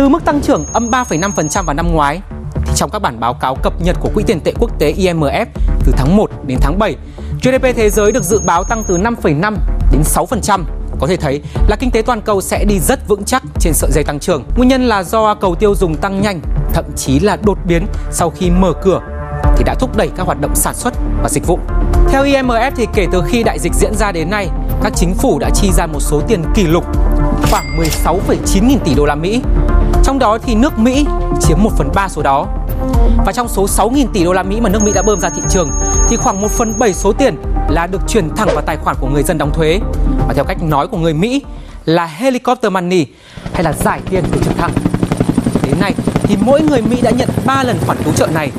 Từ 0.00 0.08
mức 0.08 0.24
tăng 0.24 0.40
trưởng 0.40 0.64
âm 0.72 0.90
3,5% 0.90 1.62
vào 1.62 1.74
năm 1.74 1.92
ngoái 1.92 2.20
thì 2.54 2.72
trong 2.76 2.90
các 2.90 2.98
bản 2.98 3.20
báo 3.20 3.34
cáo 3.34 3.54
cập 3.62 3.82
nhật 3.82 3.96
của 4.00 4.10
Quỹ 4.14 4.22
tiền 4.26 4.40
tệ 4.40 4.52
quốc 4.58 4.78
tế 4.78 4.92
IMF 4.92 5.46
từ 5.84 5.92
tháng 5.96 6.16
1 6.16 6.30
đến 6.46 6.58
tháng 6.60 6.78
7, 6.78 6.96
GDP 7.42 7.62
thế 7.76 7.90
giới 7.90 8.12
được 8.12 8.22
dự 8.22 8.40
báo 8.46 8.64
tăng 8.64 8.84
từ 8.84 8.98
5,5 8.98 9.56
đến 9.92 10.02
6%. 10.02 10.64
Có 11.00 11.06
thể 11.06 11.16
thấy 11.16 11.42
là 11.68 11.76
kinh 11.76 11.90
tế 11.90 12.02
toàn 12.02 12.20
cầu 12.20 12.40
sẽ 12.40 12.64
đi 12.64 12.78
rất 12.78 13.08
vững 13.08 13.24
chắc 13.24 13.42
trên 13.58 13.72
sợi 13.74 13.90
dây 13.92 14.04
tăng 14.04 14.18
trưởng. 14.20 14.44
Nguyên 14.56 14.68
nhân 14.68 14.84
là 14.84 15.02
do 15.02 15.34
cầu 15.34 15.54
tiêu 15.54 15.74
dùng 15.74 15.96
tăng 15.96 16.20
nhanh, 16.22 16.40
thậm 16.74 16.84
chí 16.96 17.20
là 17.20 17.36
đột 17.42 17.58
biến 17.64 17.86
sau 18.10 18.30
khi 18.30 18.50
mở 18.50 18.72
cửa 18.82 19.00
thì 19.56 19.64
đã 19.64 19.74
thúc 19.74 19.96
đẩy 19.96 20.08
các 20.16 20.26
hoạt 20.26 20.40
động 20.40 20.54
sản 20.54 20.74
xuất 20.74 20.94
và 21.22 21.28
dịch 21.28 21.46
vụ. 21.46 21.58
Theo 22.08 22.24
IMF 22.24 22.70
thì 22.76 22.86
kể 22.94 23.06
từ 23.12 23.22
khi 23.26 23.42
đại 23.42 23.58
dịch 23.58 23.74
diễn 23.74 23.94
ra 23.94 24.12
đến 24.12 24.30
nay, 24.30 24.48
các 24.82 24.92
chính 24.96 25.14
phủ 25.14 25.38
đã 25.38 25.50
chi 25.54 25.72
ra 25.72 25.86
một 25.86 26.00
số 26.00 26.20
tiền 26.28 26.42
kỷ 26.54 26.66
lục 26.66 26.84
khoảng 27.50 27.78
16,9 27.78 28.66
nghìn 28.66 28.78
tỷ 28.84 28.94
đô 28.94 29.04
la 29.04 29.14
Mỹ. 29.14 29.42
Trong 30.10 30.18
đó 30.18 30.38
thì 30.42 30.54
nước 30.54 30.78
Mỹ 30.78 31.06
chiếm 31.40 31.62
1 31.62 31.70
phần 31.76 31.90
3 31.94 32.08
số 32.08 32.22
đó. 32.22 32.46
Và 33.26 33.32
trong 33.32 33.48
số 33.48 33.68
6 33.68 33.90
nghìn 33.90 34.08
tỷ 34.12 34.24
đô 34.24 34.32
la 34.32 34.42
Mỹ 34.42 34.60
mà 34.60 34.68
nước 34.68 34.82
Mỹ 34.84 34.92
đã 34.94 35.02
bơm 35.02 35.20
ra 35.20 35.28
thị 35.28 35.42
trường, 35.50 35.70
thì 36.08 36.16
khoảng 36.16 36.40
1 36.40 36.50
phần 36.50 36.72
7 36.78 36.94
số 36.94 37.12
tiền 37.12 37.36
là 37.68 37.86
được 37.86 38.00
chuyển 38.08 38.36
thẳng 38.36 38.48
vào 38.52 38.62
tài 38.66 38.76
khoản 38.76 38.96
của 39.00 39.08
người 39.12 39.22
dân 39.22 39.38
đóng 39.38 39.52
thuế. 39.54 39.78
Và 40.28 40.34
theo 40.34 40.44
cách 40.44 40.62
nói 40.62 40.86
của 40.86 40.96
người 40.96 41.14
Mỹ 41.14 41.42
là 41.84 42.06
helicopter 42.06 42.72
money 42.72 43.06
hay 43.52 43.62
là 43.62 43.72
giải 43.72 44.00
tiền 44.10 44.24
từ 44.32 44.40
trực 44.44 44.56
thăng. 44.56 44.70
Đến 45.62 45.74
nay 45.80 45.94
thì 46.22 46.36
mỗi 46.40 46.60
người 46.60 46.82
Mỹ 46.82 47.00
đã 47.02 47.10
nhận 47.10 47.28
3 47.44 47.62
lần 47.62 47.78
khoản 47.86 47.98
cứu 48.04 48.12
trợ 48.14 48.26
này. 48.26 48.50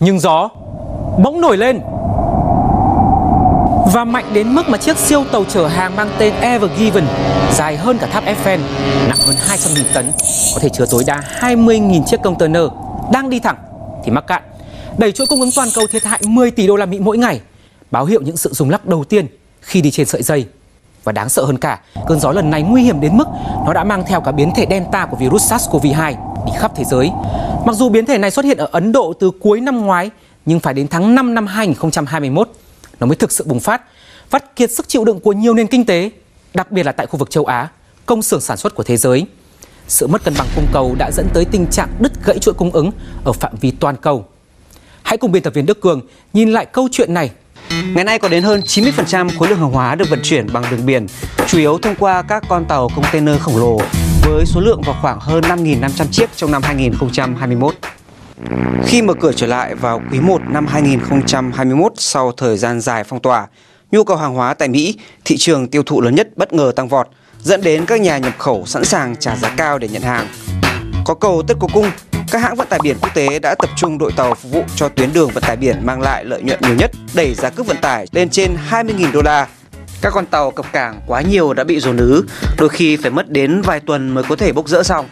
Nhưng 0.00 0.20
gió 0.20 0.48
bỗng 1.22 1.40
nổi 1.40 1.56
lên 1.56 1.80
và 3.92 4.04
mạnh 4.04 4.24
đến 4.32 4.54
mức 4.54 4.68
mà 4.68 4.78
chiếc 4.78 4.96
siêu 4.96 5.24
tàu 5.32 5.44
chở 5.44 5.66
hàng 5.66 5.96
mang 5.96 6.10
tên 6.18 6.34
Ever 6.40 6.70
Given 6.78 7.04
dài 7.52 7.76
hơn 7.76 7.98
cả 7.98 8.06
tháp 8.06 8.24
Eiffel, 8.24 8.58
nặng 9.08 9.18
hơn 9.26 9.36
200.000 9.48 9.84
tấn, 9.94 10.12
có 10.54 10.60
thể 10.60 10.68
chứa 10.68 10.86
tối 10.90 11.04
đa 11.06 11.22
20.000 11.40 12.04
chiếc 12.04 12.22
container 12.22 12.62
đang 13.12 13.30
đi 13.30 13.40
thẳng 13.40 13.56
thì 14.04 14.10
mắc 14.10 14.26
cạn, 14.26 14.42
đẩy 14.98 15.12
chuỗi 15.12 15.26
cung 15.26 15.40
ứng 15.40 15.50
toàn 15.56 15.68
cầu 15.74 15.86
thiệt 15.86 16.04
hại 16.04 16.20
10 16.26 16.50
tỷ 16.50 16.66
đô 16.66 16.76
la 16.76 16.86
Mỹ 16.86 16.98
mỗi 16.98 17.18
ngày, 17.18 17.40
báo 17.90 18.04
hiệu 18.04 18.20
những 18.20 18.36
sự 18.36 18.50
rung 18.52 18.70
lắc 18.70 18.86
đầu 18.86 19.04
tiên 19.04 19.26
khi 19.60 19.80
đi 19.80 19.90
trên 19.90 20.06
sợi 20.06 20.22
dây. 20.22 20.46
Và 21.04 21.12
đáng 21.12 21.28
sợ 21.28 21.44
hơn 21.44 21.58
cả, 21.58 21.80
cơn 22.06 22.20
gió 22.20 22.32
lần 22.32 22.50
này 22.50 22.62
nguy 22.62 22.82
hiểm 22.82 23.00
đến 23.00 23.16
mức 23.16 23.28
nó 23.66 23.72
đã 23.72 23.84
mang 23.84 24.04
theo 24.06 24.20
cả 24.20 24.32
biến 24.32 24.52
thể 24.56 24.66
Delta 24.70 25.06
của 25.06 25.16
virus 25.16 25.52
SARS-CoV-2 25.52 26.14
đi 26.46 26.52
khắp 26.58 26.72
thế 26.76 26.84
giới. 26.84 27.10
Mặc 27.66 27.76
dù 27.76 27.88
biến 27.88 28.06
thể 28.06 28.18
này 28.18 28.30
xuất 28.30 28.44
hiện 28.44 28.58
ở 28.58 28.68
Ấn 28.72 28.92
Độ 28.92 29.12
từ 29.20 29.30
cuối 29.40 29.60
năm 29.60 29.86
ngoái, 29.86 30.10
nhưng 30.46 30.60
phải 30.60 30.74
đến 30.74 30.88
tháng 30.88 31.14
5 31.14 31.34
năm 31.34 31.46
2021 31.46 32.48
nó 33.00 33.06
mới 33.06 33.16
thực 33.16 33.32
sự 33.32 33.44
bùng 33.44 33.60
phát, 33.60 33.82
vắt 34.30 34.56
kiệt 34.56 34.70
sức 34.70 34.88
chịu 34.88 35.04
đựng 35.04 35.20
của 35.20 35.32
nhiều 35.32 35.54
nền 35.54 35.66
kinh 35.66 35.86
tế, 35.86 36.10
đặc 36.54 36.72
biệt 36.72 36.86
là 36.86 36.92
tại 36.92 37.06
khu 37.06 37.18
vực 37.18 37.30
châu 37.30 37.44
Á, 37.44 37.68
công 38.06 38.22
xưởng 38.22 38.40
sản 38.40 38.56
xuất 38.56 38.74
của 38.74 38.82
thế 38.82 38.96
giới. 38.96 39.26
Sự 39.88 40.06
mất 40.06 40.24
cân 40.24 40.34
bằng 40.38 40.48
cung 40.54 40.66
cầu 40.72 40.94
đã 40.98 41.10
dẫn 41.10 41.28
tới 41.34 41.44
tình 41.44 41.66
trạng 41.66 41.88
đứt 42.00 42.12
gãy 42.24 42.38
chuỗi 42.38 42.54
cung 42.54 42.70
ứng 42.70 42.90
ở 43.24 43.32
phạm 43.32 43.52
vi 43.60 43.70
toàn 43.70 43.96
cầu. 43.96 44.24
Hãy 45.02 45.18
cùng 45.18 45.32
biên 45.32 45.42
tập 45.42 45.54
viên 45.54 45.66
Đức 45.66 45.80
Cường 45.80 46.00
nhìn 46.32 46.52
lại 46.52 46.66
câu 46.66 46.88
chuyện 46.92 47.14
này 47.14 47.30
Ngày 47.94 48.04
nay 48.04 48.18
có 48.18 48.28
đến 48.28 48.42
hơn 48.42 48.60
90% 48.60 49.38
khối 49.38 49.48
lượng 49.48 49.58
hàng 49.58 49.70
hóa 49.70 49.94
được 49.94 50.10
vận 50.10 50.20
chuyển 50.22 50.52
bằng 50.52 50.64
đường 50.70 50.86
biển, 50.86 51.06
chủ 51.46 51.58
yếu 51.58 51.78
thông 51.78 51.94
qua 51.98 52.22
các 52.22 52.44
con 52.48 52.64
tàu 52.64 52.88
container 52.96 53.40
khổng 53.40 53.56
lồ 53.56 53.80
với 54.22 54.46
số 54.46 54.60
lượng 54.60 54.82
vào 54.82 54.96
khoảng 55.02 55.20
hơn 55.20 55.44
5.500 55.44 56.04
chiếc 56.10 56.30
trong 56.36 56.50
năm 56.50 56.62
2021. 56.62 57.74
Khi 58.86 59.02
mở 59.02 59.14
cửa 59.14 59.32
trở 59.36 59.46
lại 59.46 59.74
vào 59.74 60.02
quý 60.12 60.20
1 60.20 60.42
năm 60.48 60.66
2021 60.66 61.92
sau 61.96 62.32
thời 62.32 62.58
gian 62.58 62.80
dài 62.80 63.04
phong 63.04 63.20
tỏa, 63.20 63.46
nhu 63.90 64.04
cầu 64.04 64.16
hàng 64.16 64.34
hóa 64.34 64.54
tại 64.54 64.68
Mỹ, 64.68 64.98
thị 65.24 65.36
trường 65.38 65.68
tiêu 65.68 65.82
thụ 65.82 66.00
lớn 66.00 66.14
nhất 66.14 66.28
bất 66.36 66.52
ngờ 66.52 66.72
tăng 66.76 66.88
vọt, 66.88 67.08
dẫn 67.42 67.60
đến 67.60 67.86
các 67.86 68.00
nhà 68.00 68.18
nhập 68.18 68.32
khẩu 68.38 68.66
sẵn 68.66 68.84
sàng 68.84 69.16
trả 69.16 69.36
giá 69.36 69.54
cao 69.56 69.78
để 69.78 69.88
nhận 69.88 70.02
hàng. 70.02 70.26
Có 71.04 71.14
cầu 71.14 71.42
tất 71.48 71.54
có 71.60 71.68
cung, 71.72 71.90
các 72.30 72.38
hãng 72.38 72.56
vận 72.56 72.68
tải 72.68 72.80
biển 72.82 72.96
quốc 73.00 73.14
tế 73.14 73.38
đã 73.38 73.54
tập 73.54 73.70
trung 73.76 73.98
đội 73.98 74.12
tàu 74.16 74.34
phục 74.34 74.52
vụ 74.52 74.64
cho 74.76 74.88
tuyến 74.88 75.12
đường 75.12 75.30
vận 75.30 75.42
tải 75.42 75.56
biển 75.56 75.86
mang 75.86 76.00
lại 76.00 76.24
lợi 76.24 76.42
nhuận 76.42 76.60
nhiều 76.62 76.74
nhất, 76.74 76.90
đẩy 77.14 77.34
giá 77.34 77.50
cước 77.50 77.66
vận 77.66 77.76
tải 77.80 78.06
lên 78.12 78.30
trên 78.30 78.56
20.000 78.70 79.12
đô 79.12 79.22
la. 79.22 79.46
Các 80.02 80.12
con 80.12 80.26
tàu 80.26 80.50
cập 80.50 80.72
cảng 80.72 81.00
quá 81.06 81.20
nhiều 81.20 81.52
đã 81.52 81.64
bị 81.64 81.80
dồn 81.80 81.96
ứ, 81.96 82.24
đôi 82.58 82.68
khi 82.68 82.96
phải 82.96 83.10
mất 83.10 83.30
đến 83.30 83.62
vài 83.62 83.80
tuần 83.80 84.14
mới 84.14 84.24
có 84.24 84.36
thể 84.36 84.52
bốc 84.52 84.68
rỡ 84.68 84.82
xong. 84.82 85.06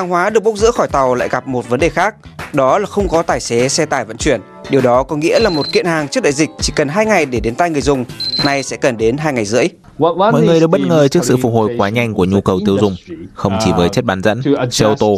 Hàng 0.00 0.08
hóa 0.08 0.30
được 0.30 0.42
bốc 0.42 0.56
rỡ 0.56 0.72
khỏi 0.72 0.88
tàu 0.88 1.14
lại 1.14 1.28
gặp 1.28 1.46
một 1.46 1.68
vấn 1.68 1.80
đề 1.80 1.88
khác, 1.88 2.14
đó 2.52 2.78
là 2.78 2.86
không 2.86 3.08
có 3.08 3.22
tài 3.22 3.40
xế 3.40 3.68
xe 3.68 3.86
tải 3.86 4.04
vận 4.04 4.16
chuyển. 4.16 4.40
Điều 4.70 4.80
đó 4.80 5.02
có 5.02 5.16
nghĩa 5.16 5.38
là 5.38 5.50
một 5.50 5.66
kiện 5.72 5.86
hàng 5.86 6.08
trước 6.08 6.24
đại 6.24 6.32
dịch 6.32 6.50
chỉ 6.60 6.72
cần 6.76 6.88
2 6.88 7.06
ngày 7.06 7.26
để 7.26 7.40
đến 7.40 7.54
tay 7.54 7.70
người 7.70 7.80
dùng, 7.80 8.04
nay 8.44 8.62
sẽ 8.62 8.76
cần 8.76 8.96
đến 8.96 9.16
2 9.16 9.32
ngày 9.32 9.44
rưỡi. 9.44 9.68
Mọi 9.98 10.42
người 10.42 10.60
đều 10.60 10.68
bất 10.68 10.80
ngờ 10.80 11.08
trước 11.08 11.24
sự 11.24 11.36
phục 11.42 11.52
hồi 11.52 11.74
quá 11.78 11.88
nhanh 11.88 12.14
của 12.14 12.24
nhu 12.24 12.40
cầu 12.40 12.60
tiêu 12.66 12.78
dùng, 12.80 12.96
không 13.34 13.58
chỉ 13.64 13.72
với 13.76 13.88
chất 13.88 14.04
bán 14.04 14.22
dẫn, 14.22 14.42
xe 14.70 14.86
ô 14.86 14.94
tô, 14.98 15.16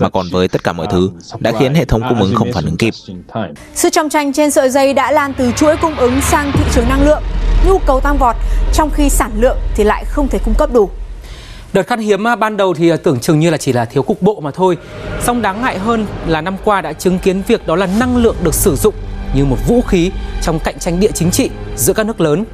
mà 0.00 0.08
còn 0.12 0.26
với 0.32 0.48
tất 0.48 0.64
cả 0.64 0.72
mọi 0.72 0.86
thứ, 0.90 1.10
đã 1.38 1.52
khiến 1.58 1.74
hệ 1.74 1.84
thống 1.84 2.02
cung 2.08 2.20
ứng 2.20 2.34
không 2.34 2.52
phản 2.52 2.64
ứng 2.64 2.76
kịp. 2.76 2.94
Sự 3.74 3.90
trong 3.90 4.08
tranh 4.08 4.32
trên 4.32 4.50
sợi 4.50 4.70
dây 4.70 4.94
đã 4.94 5.12
lan 5.12 5.32
từ 5.38 5.52
chuỗi 5.56 5.76
cung 5.76 5.96
ứng 5.96 6.20
sang 6.20 6.52
thị 6.52 6.64
trường 6.72 6.88
năng 6.88 7.04
lượng, 7.04 7.22
nhu 7.68 7.78
cầu 7.78 8.00
tăng 8.00 8.18
vọt, 8.18 8.36
trong 8.72 8.90
khi 8.90 9.08
sản 9.08 9.30
lượng 9.40 9.58
thì 9.74 9.84
lại 9.84 10.04
không 10.04 10.28
thể 10.28 10.38
cung 10.44 10.54
cấp 10.58 10.72
đủ. 10.72 10.90
Đợt 11.72 11.86
khan 11.86 12.00
hiếm 12.00 12.26
à, 12.26 12.36
ban 12.36 12.56
đầu 12.56 12.74
thì 12.74 12.88
à, 12.88 12.96
tưởng 12.96 13.20
chừng 13.20 13.40
như 13.40 13.50
là 13.50 13.56
chỉ 13.56 13.72
là 13.72 13.84
thiếu 13.84 14.02
cục 14.02 14.22
bộ 14.22 14.40
mà 14.40 14.50
thôi. 14.50 14.76
Song 15.20 15.42
đáng 15.42 15.62
ngại 15.62 15.78
hơn 15.78 16.06
là 16.26 16.40
năm 16.40 16.56
qua 16.64 16.80
đã 16.80 16.92
chứng 16.92 17.18
kiến 17.18 17.42
việc 17.46 17.66
đó 17.66 17.76
là 17.76 17.86
năng 17.98 18.16
lượng 18.16 18.36
được 18.42 18.54
sử 18.54 18.76
dụng 18.76 18.94
như 19.34 19.44
một 19.44 19.56
vũ 19.68 19.82
khí 19.82 20.10
trong 20.42 20.58
cạnh 20.58 20.78
tranh 20.78 21.00
địa 21.00 21.10
chính 21.14 21.30
trị 21.30 21.50
giữa 21.76 21.92
các 21.92 22.06
nước 22.06 22.20
lớn. 22.20 22.44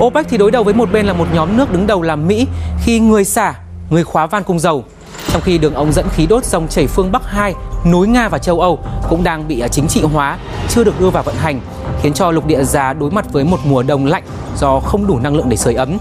OPEC 0.00 0.26
thì 0.28 0.38
đối 0.38 0.50
đầu 0.50 0.64
với 0.64 0.74
một 0.74 0.92
bên 0.92 1.06
là 1.06 1.12
một 1.12 1.26
nhóm 1.34 1.56
nước 1.56 1.72
đứng 1.72 1.86
đầu 1.86 2.02
là 2.02 2.16
Mỹ 2.16 2.46
khi 2.84 3.00
người 3.00 3.24
xả, 3.24 3.54
người 3.90 4.04
khóa 4.04 4.26
van 4.26 4.44
cung 4.44 4.58
dầu. 4.58 4.84
Trong 5.32 5.42
khi 5.42 5.58
đường 5.58 5.74
ống 5.74 5.92
dẫn 5.92 6.06
khí 6.08 6.26
đốt 6.26 6.44
dòng 6.44 6.68
chảy 6.68 6.86
phương 6.86 7.12
Bắc 7.12 7.22
2 7.24 7.54
nối 7.84 8.08
Nga 8.08 8.28
và 8.28 8.38
châu 8.38 8.60
Âu 8.60 8.78
cũng 9.08 9.24
đang 9.24 9.48
bị 9.48 9.60
à, 9.60 9.68
chính 9.68 9.88
trị 9.88 10.02
hóa, 10.02 10.38
chưa 10.68 10.84
được 10.84 11.00
đưa 11.00 11.10
vào 11.10 11.22
vận 11.22 11.34
hành, 11.34 11.60
khiến 12.02 12.12
cho 12.12 12.30
lục 12.30 12.46
địa 12.46 12.64
già 12.64 12.92
đối 12.92 13.10
mặt 13.10 13.26
với 13.32 13.44
một 13.44 13.58
mùa 13.64 13.82
đông 13.82 14.06
lạnh 14.06 14.22
do 14.56 14.80
không 14.80 15.06
đủ 15.06 15.18
năng 15.18 15.36
lượng 15.36 15.48
để 15.48 15.56
sưởi 15.56 15.74
ấm. 15.74 15.98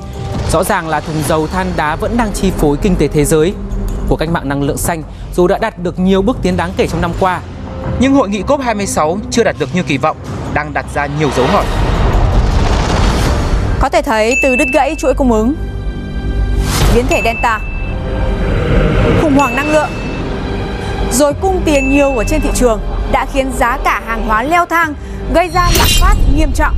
Rõ 0.52 0.64
ràng 0.64 0.88
là 0.88 1.00
thùng 1.00 1.24
dầu 1.28 1.48
than 1.48 1.68
đá 1.76 1.96
vẫn 1.96 2.18
đang 2.18 2.32
chi 2.34 2.52
phối 2.58 2.78
kinh 2.78 2.96
tế 2.96 3.08
thế 3.08 3.26
giới. 3.26 3.54
Của 4.08 4.16
cách 4.16 4.30
mạng 4.30 4.50
năng 4.50 4.64
lượng 4.64 4.78
xanh, 4.78 5.04
dù 5.36 5.48
đã 5.48 5.58
đạt 5.58 5.80
được 5.80 6.00
nhiều 6.00 6.22
bước 6.22 6.38
tiến 6.42 6.58
đáng 6.58 6.72
kể 6.78 6.88
trong 6.88 7.02
năm 7.02 7.12
qua, 7.20 7.40
Nhưng 8.00 8.14
hội 8.14 8.30
nghị 8.30 8.42
COP26 8.42 9.18
chưa 9.32 9.44
đạt 9.44 9.56
được 9.60 9.70
như 9.76 9.84
kỳ 9.84 9.98
vọng, 9.98 10.18
đang 10.54 10.74
đặt 10.74 10.86
ra 10.94 11.08
nhiều 11.20 11.30
dấu 11.38 11.46
hỏi. 11.46 11.66
Có 13.80 13.90
thể 13.90 14.02
thấy 14.02 14.36
từ 14.44 14.56
đứt 14.56 14.68
gãy 14.74 14.96
chuỗi 14.98 15.14
cung 15.14 15.32
ứng, 15.32 15.56
biến 16.96 17.06
thể 17.08 17.22
Delta, 17.24 17.60
khủng 19.22 19.36
hoảng 19.38 19.56
năng 19.56 19.72
lượng, 19.72 19.90
rồi 21.12 21.34
cung 21.34 21.62
tiền 21.66 21.90
nhiều 21.90 22.18
ở 22.18 22.24
trên 22.24 22.42
thị 22.42 22.50
trường 22.56 22.80
đã 23.12 23.26
khiến 23.34 23.52
giá 23.58 23.78
cả 23.84 24.02
hàng 24.06 24.28
hóa 24.28 24.44
leo 24.44 24.66
thang, 24.66 24.94
gây 25.34 25.50
ra 25.50 25.70
lạm 25.78 25.88
phát 26.02 26.16
nghiêm 26.36 26.52
trọng. 26.56 26.76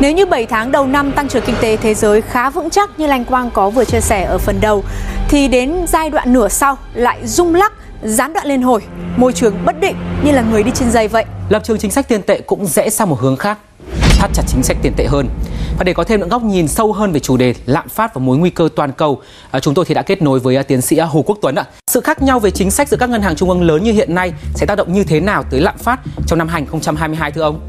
Nếu 0.00 0.12
như 0.12 0.26
7 0.26 0.46
tháng 0.46 0.72
đầu 0.72 0.86
năm 0.86 1.12
tăng 1.12 1.28
trưởng 1.28 1.44
kinh 1.46 1.56
tế 1.60 1.76
thế 1.76 1.94
giới 1.94 2.22
khá 2.22 2.50
vững 2.50 2.70
chắc 2.70 2.90
như 2.98 3.06
Lanh 3.06 3.24
Quang 3.24 3.50
có 3.50 3.70
vừa 3.70 3.84
chia 3.84 4.00
sẻ 4.00 4.24
ở 4.24 4.38
phần 4.38 4.60
đầu, 4.60 4.84
thì 5.28 5.48
đến 5.48 5.74
giai 5.88 6.10
đoạn 6.10 6.32
nửa 6.32 6.48
sau 6.48 6.78
lại 6.94 7.26
rung 7.26 7.54
lắc, 7.54 7.72
gián 8.02 8.32
đoạn 8.32 8.46
lên 8.46 8.62
hồi, 8.62 8.80
môi 9.16 9.32
trường 9.32 9.54
bất 9.64 9.80
định 9.80 9.96
như 10.24 10.32
là 10.32 10.42
người 10.42 10.62
đi 10.62 10.70
trên 10.74 10.90
giày 10.90 11.08
vậy. 11.08 11.24
Lập 11.48 11.62
trường 11.64 11.78
chính 11.78 11.90
sách 11.90 12.08
tiền 12.08 12.22
tệ 12.22 12.40
cũng 12.40 12.66
rẽ 12.66 12.90
sang 12.90 13.10
một 13.10 13.20
hướng 13.20 13.36
khác, 13.36 13.58
thắt 14.18 14.30
chặt 14.34 14.42
chính 14.48 14.62
sách 14.62 14.76
tiền 14.82 14.92
tệ 14.96 15.06
hơn. 15.06 15.28
Và 15.78 15.84
để 15.84 15.92
có 15.92 16.04
thêm 16.04 16.20
những 16.20 16.28
góc 16.28 16.42
nhìn 16.42 16.68
sâu 16.68 16.92
hơn 16.92 17.12
về 17.12 17.20
chủ 17.20 17.36
đề 17.36 17.54
lạm 17.66 17.88
phát 17.88 18.14
và 18.14 18.20
mối 18.20 18.38
nguy 18.38 18.50
cơ 18.50 18.68
toàn 18.76 18.92
cầu, 18.92 19.20
à, 19.50 19.60
chúng 19.60 19.74
tôi 19.74 19.84
thì 19.84 19.94
đã 19.94 20.02
kết 20.02 20.22
nối 20.22 20.40
với 20.40 20.56
à, 20.56 20.62
tiến 20.62 20.80
sĩ 20.80 20.96
à, 20.96 21.04
Hồ 21.04 21.22
Quốc 21.26 21.38
Tuấn 21.42 21.54
ạ. 21.54 21.64
Sự 21.90 22.00
khác 22.00 22.22
nhau 22.22 22.40
về 22.40 22.50
chính 22.50 22.70
sách 22.70 22.88
giữa 22.88 22.96
các 22.96 23.10
ngân 23.10 23.22
hàng 23.22 23.36
trung 23.36 23.48
ương 23.50 23.62
lớn 23.62 23.84
như 23.84 23.92
hiện 23.92 24.14
nay 24.14 24.32
sẽ 24.54 24.66
tác 24.66 24.74
động 24.74 24.92
như 24.92 25.04
thế 25.04 25.20
nào 25.20 25.42
tới 25.50 25.60
lạm 25.60 25.78
phát 25.78 26.00
trong 26.26 26.38
năm 26.38 26.48
2022 26.48 27.32
thưa 27.32 27.42
ông? 27.42 27.60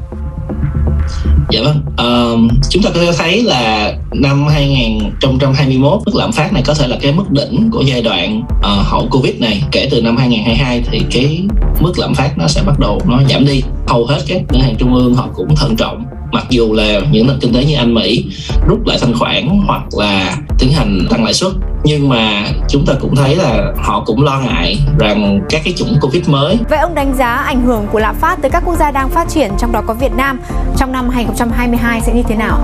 Dạ 1.50 1.60
vâng, 1.64 1.82
Um, 1.98 2.48
chúng 2.70 2.82
ta 2.82 2.90
có 2.94 3.00
thể 3.00 3.12
thấy 3.18 3.42
là 3.42 3.92
năm 4.12 4.46
2021 4.46 6.00
mức 6.06 6.14
lạm 6.14 6.32
phát 6.32 6.52
này 6.52 6.62
có 6.66 6.74
thể 6.74 6.88
là 6.88 6.96
cái 7.02 7.12
mức 7.12 7.30
đỉnh 7.30 7.70
của 7.72 7.82
giai 7.82 8.02
đoạn 8.02 8.42
uh, 8.58 8.86
hậu 8.86 9.08
Covid 9.10 9.34
này. 9.40 9.62
Kể 9.72 9.88
từ 9.90 10.02
năm 10.02 10.16
2022 10.16 10.82
thì 10.90 11.02
cái 11.10 11.42
mức 11.80 11.92
lạm 11.98 12.14
phát 12.14 12.38
nó 12.38 12.48
sẽ 12.48 12.62
bắt 12.66 12.78
đầu 12.78 13.00
nó 13.04 13.22
giảm 13.30 13.46
đi. 13.46 13.62
Hầu 13.86 14.06
hết 14.06 14.18
các 14.28 14.42
ngân 14.50 14.62
hàng 14.62 14.74
trung 14.78 14.94
ương 14.94 15.14
họ 15.14 15.28
cũng 15.34 15.56
thận 15.56 15.76
trọng 15.76 16.04
mặc 16.32 16.44
dù 16.48 16.72
là 16.72 17.00
những 17.10 17.26
nền 17.26 17.38
kinh 17.40 17.54
tế 17.54 17.64
như 17.64 17.76
Anh, 17.76 17.94
Mỹ 17.94 18.24
rút 18.68 18.86
lại 18.86 18.98
thanh 19.00 19.18
khoản 19.18 19.48
hoặc 19.66 19.82
là 19.98 20.36
tiến 20.58 20.72
hành 20.72 21.06
tăng 21.10 21.24
lãi 21.24 21.34
suất, 21.34 21.52
nhưng 21.84 22.08
mà 22.08 22.44
chúng 22.68 22.86
ta 22.86 22.94
cũng 23.00 23.16
thấy 23.16 23.36
là 23.36 23.72
họ 23.76 24.02
cũng 24.06 24.22
lo 24.22 24.40
ngại 24.40 24.78
rằng 24.98 25.40
các 25.48 25.60
cái 25.64 25.74
chủng 25.76 25.96
Covid 26.00 26.28
mới. 26.28 26.58
Vậy 26.70 26.78
ông 26.78 26.94
đánh 26.94 27.14
giá 27.18 27.34
ảnh 27.34 27.62
hưởng 27.62 27.86
của 27.92 27.98
lạm 27.98 28.14
phát 28.14 28.42
tới 28.42 28.50
các 28.50 28.62
quốc 28.66 28.76
gia 28.76 28.90
đang 28.90 29.10
phát 29.10 29.28
triển, 29.28 29.50
trong 29.58 29.72
đó 29.72 29.82
có 29.86 29.94
Việt 29.94 30.12
Nam, 30.16 30.40
trong 30.76 30.92
năm 30.92 31.08
2022 31.08 32.00
sẽ 32.00 32.14
như 32.14 32.22
thế 32.28 32.36
nào? 32.36 32.58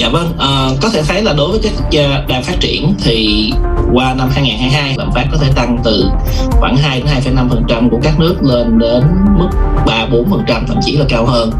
Dạ 0.00 0.08
vâng, 0.08 0.32
à, 0.38 0.68
có 0.82 0.88
thể 0.88 1.02
thấy 1.02 1.22
là 1.22 1.32
đối 1.32 1.50
với 1.50 1.60
các 1.62 1.72
ờ, 1.76 1.78
quốc 1.78 1.90
gia 1.90 2.24
đang 2.28 2.42
phát 2.42 2.60
triển 2.60 2.94
thì 3.04 3.50
qua 3.92 4.14
năm 4.14 4.28
2022 4.32 4.94
lạm 4.98 5.12
phát 5.12 5.26
có 5.32 5.38
thể 5.38 5.52
tăng 5.54 5.78
từ 5.84 6.04
khoảng 6.50 6.76
2 6.76 7.00
đến 7.00 7.34
2,5% 7.34 7.90
của 7.90 7.98
các 8.02 8.18
nước 8.18 8.34
lên 8.42 8.78
đến 8.78 9.02
mức 9.38 9.48
3 9.86 10.06
4% 10.06 10.66
thậm 10.66 10.76
chí 10.82 10.96
là 10.96 11.04
cao 11.08 11.26
hơn. 11.26 11.50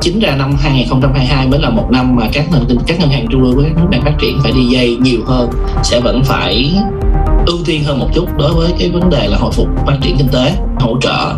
Chính 0.00 0.20
ra 0.20 0.36
năm 0.36 0.56
2022 0.60 1.46
mới 1.46 1.60
là 1.60 1.70
một 1.70 1.90
năm 1.90 2.16
mà 2.16 2.28
các 2.32 2.44
nền 2.52 2.78
các 2.86 3.00
ngân 3.00 3.10
hàng 3.10 3.26
trung 3.30 3.44
ương 3.44 3.54
của 3.54 3.62
các 3.62 3.76
nước 3.76 3.88
đang 3.90 4.02
phát 4.02 4.14
triển 4.20 4.38
phải 4.42 4.52
đi 4.52 4.64
dây 4.64 4.96
nhiều 5.00 5.20
hơn 5.26 5.50
sẽ 5.82 6.00
vẫn 6.00 6.24
phải 6.24 6.74
ưu 7.46 7.58
tiên 7.66 7.84
hơn 7.84 7.98
một 7.98 8.08
chút 8.14 8.38
đối 8.38 8.54
với 8.54 8.70
cái 8.78 8.90
vấn 8.90 9.10
đề 9.10 9.28
là 9.28 9.38
hồi 9.38 9.52
phục 9.52 9.68
phát 9.86 9.96
triển 10.02 10.16
kinh 10.16 10.28
tế 10.28 10.52
hỗ 10.80 11.00
trợ 11.00 11.34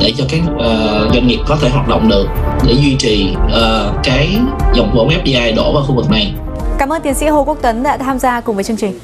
để 0.00 0.12
cho 0.16 0.24
các 0.28 0.40
uh, 0.54 1.14
doanh 1.14 1.26
nghiệp 1.26 1.38
có 1.46 1.56
thể 1.60 1.68
hoạt 1.68 1.88
động 1.88 2.08
được 2.08 2.26
để 2.66 2.72
duy 2.72 2.96
trì 2.98 3.34
uh, 3.46 4.04
cái 4.04 4.38
dòng 4.74 4.90
vốn 4.94 5.08
FDI 5.08 5.56
đổ 5.56 5.72
vào 5.72 5.82
khu 5.82 5.94
vực 5.94 6.10
này. 6.10 6.34
Cảm 6.78 6.92
ơn 6.92 7.02
tiến 7.02 7.14
sĩ 7.14 7.26
Hồ 7.26 7.44
Quốc 7.44 7.58
Tuấn 7.62 7.82
đã 7.82 7.96
tham 7.96 8.18
gia 8.18 8.40
cùng 8.40 8.54
với 8.54 8.64
chương 8.64 8.76
trình. 8.76 8.98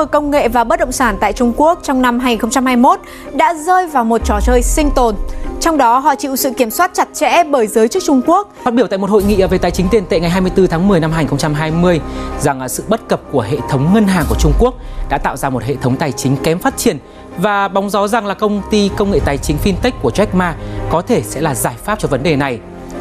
Vực 0.00 0.10
công 0.10 0.30
nghệ 0.30 0.48
và 0.48 0.64
bất 0.64 0.80
động 0.80 0.92
sản 0.92 1.16
tại 1.20 1.32
Trung 1.32 1.52
Quốc 1.56 1.78
trong 1.82 2.02
năm 2.02 2.18
2021 2.18 3.00
đã 3.32 3.54
rơi 3.54 3.86
vào 3.86 4.04
một 4.04 4.20
trò 4.24 4.40
chơi 4.46 4.62
sinh 4.62 4.90
tồn. 4.90 5.14
Trong 5.60 5.76
đó, 5.78 5.98
họ 5.98 6.14
chịu 6.14 6.36
sự 6.36 6.50
kiểm 6.50 6.70
soát 6.70 6.90
chặt 6.94 7.08
chẽ 7.14 7.44
bởi 7.44 7.66
giới 7.66 7.88
chức 7.88 8.02
Trung 8.06 8.22
Quốc. 8.26 8.52
Phát 8.62 8.74
biểu 8.74 8.86
tại 8.86 8.98
một 8.98 9.10
hội 9.10 9.22
nghị 9.22 9.42
về 9.42 9.58
tài 9.58 9.70
chính 9.70 9.88
tiền 9.88 10.04
tệ 10.08 10.20
ngày 10.20 10.30
24 10.30 10.66
tháng 10.66 10.88
10 10.88 11.00
năm 11.00 11.12
2020 11.12 12.00
rằng 12.40 12.60
à, 12.60 12.68
sự 12.68 12.84
bất 12.88 13.08
cập 13.08 13.20
của 13.32 13.40
hệ 13.40 13.56
thống 13.70 13.94
ngân 13.94 14.06
hàng 14.06 14.24
của 14.28 14.36
Trung 14.38 14.52
Quốc 14.58 14.74
đã 15.08 15.18
tạo 15.18 15.36
ra 15.36 15.50
một 15.50 15.62
hệ 15.62 15.74
thống 15.74 15.96
tài 15.96 16.12
chính 16.12 16.36
kém 16.36 16.58
phát 16.58 16.76
triển 16.76 16.98
và 17.38 17.68
bóng 17.68 17.90
gió 17.90 18.08
rằng 18.08 18.26
là 18.26 18.34
công 18.34 18.62
ty 18.70 18.90
công 18.96 19.10
nghệ 19.10 19.18
tài 19.24 19.38
chính 19.38 19.56
fintech 19.64 19.92
của 20.02 20.10
Jack 20.10 20.26
Ma 20.32 20.54
có 20.90 21.02
thể 21.02 21.22
sẽ 21.22 21.40
là 21.40 21.54
giải 21.54 21.74
pháp 21.84 21.98
cho 21.98 22.08
vấn 22.08 22.22
đề 22.22 22.36
này. 22.36 22.58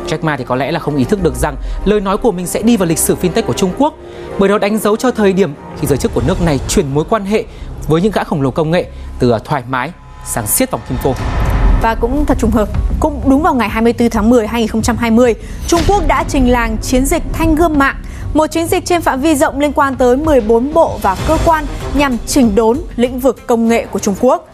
Jack 0.09 0.23
Ma 0.23 0.37
thì 0.37 0.43
có 0.43 0.55
lẽ 0.55 0.71
là 0.71 0.79
không 0.79 0.95
ý 0.97 1.03
thức 1.03 1.23
được 1.23 1.35
rằng 1.35 1.55
lời 1.85 2.01
nói 2.01 2.17
của 2.17 2.31
mình 2.31 2.47
sẽ 2.47 2.61
đi 2.61 2.77
vào 2.77 2.89
lịch 2.89 2.97
sử 2.97 3.15
fintech 3.21 3.41
của 3.41 3.53
Trung 3.53 3.71
Quốc 3.77 3.93
bởi 4.39 4.49
đó 4.49 4.57
đánh 4.57 4.77
dấu 4.77 4.95
cho 4.95 5.11
thời 5.11 5.33
điểm 5.33 5.53
khi 5.79 5.87
giới 5.87 5.97
chức 5.97 6.13
của 6.13 6.21
nước 6.27 6.41
này 6.41 6.59
chuyển 6.67 6.93
mối 6.93 7.03
quan 7.09 7.25
hệ 7.25 7.45
với 7.87 8.01
những 8.01 8.11
gã 8.11 8.23
khổng 8.23 8.41
lồ 8.41 8.51
công 8.51 8.71
nghệ 8.71 8.85
từ 9.19 9.33
thoải 9.45 9.63
mái 9.69 9.91
sang 10.25 10.47
siết 10.47 10.71
vòng 10.71 10.81
kim 10.89 10.97
cô. 11.03 11.13
Và 11.81 11.95
cũng 11.95 12.25
thật 12.25 12.37
trùng 12.39 12.51
hợp, 12.51 12.69
cũng 12.99 13.21
đúng 13.29 13.41
vào 13.41 13.53
ngày 13.53 13.69
24 13.69 14.09
tháng 14.09 14.29
10 14.29 14.47
2020, 14.47 15.35
Trung 15.67 15.81
Quốc 15.87 16.07
đã 16.07 16.23
trình 16.27 16.51
làng 16.51 16.77
chiến 16.81 17.05
dịch 17.05 17.23
Thanh 17.33 17.55
Gươm 17.55 17.77
Mạng, 17.77 17.95
một 18.33 18.47
chiến 18.47 18.67
dịch 18.67 18.85
trên 18.85 19.01
phạm 19.01 19.21
vi 19.21 19.35
rộng 19.35 19.59
liên 19.59 19.73
quan 19.73 19.95
tới 19.95 20.17
14 20.17 20.73
bộ 20.73 20.99
và 21.01 21.17
cơ 21.27 21.37
quan 21.45 21.65
nhằm 21.93 22.17
chỉnh 22.25 22.55
đốn 22.55 22.81
lĩnh 22.95 23.19
vực 23.19 23.47
công 23.47 23.67
nghệ 23.67 23.85
của 23.85 23.99
Trung 23.99 24.15
Quốc. 24.19 24.49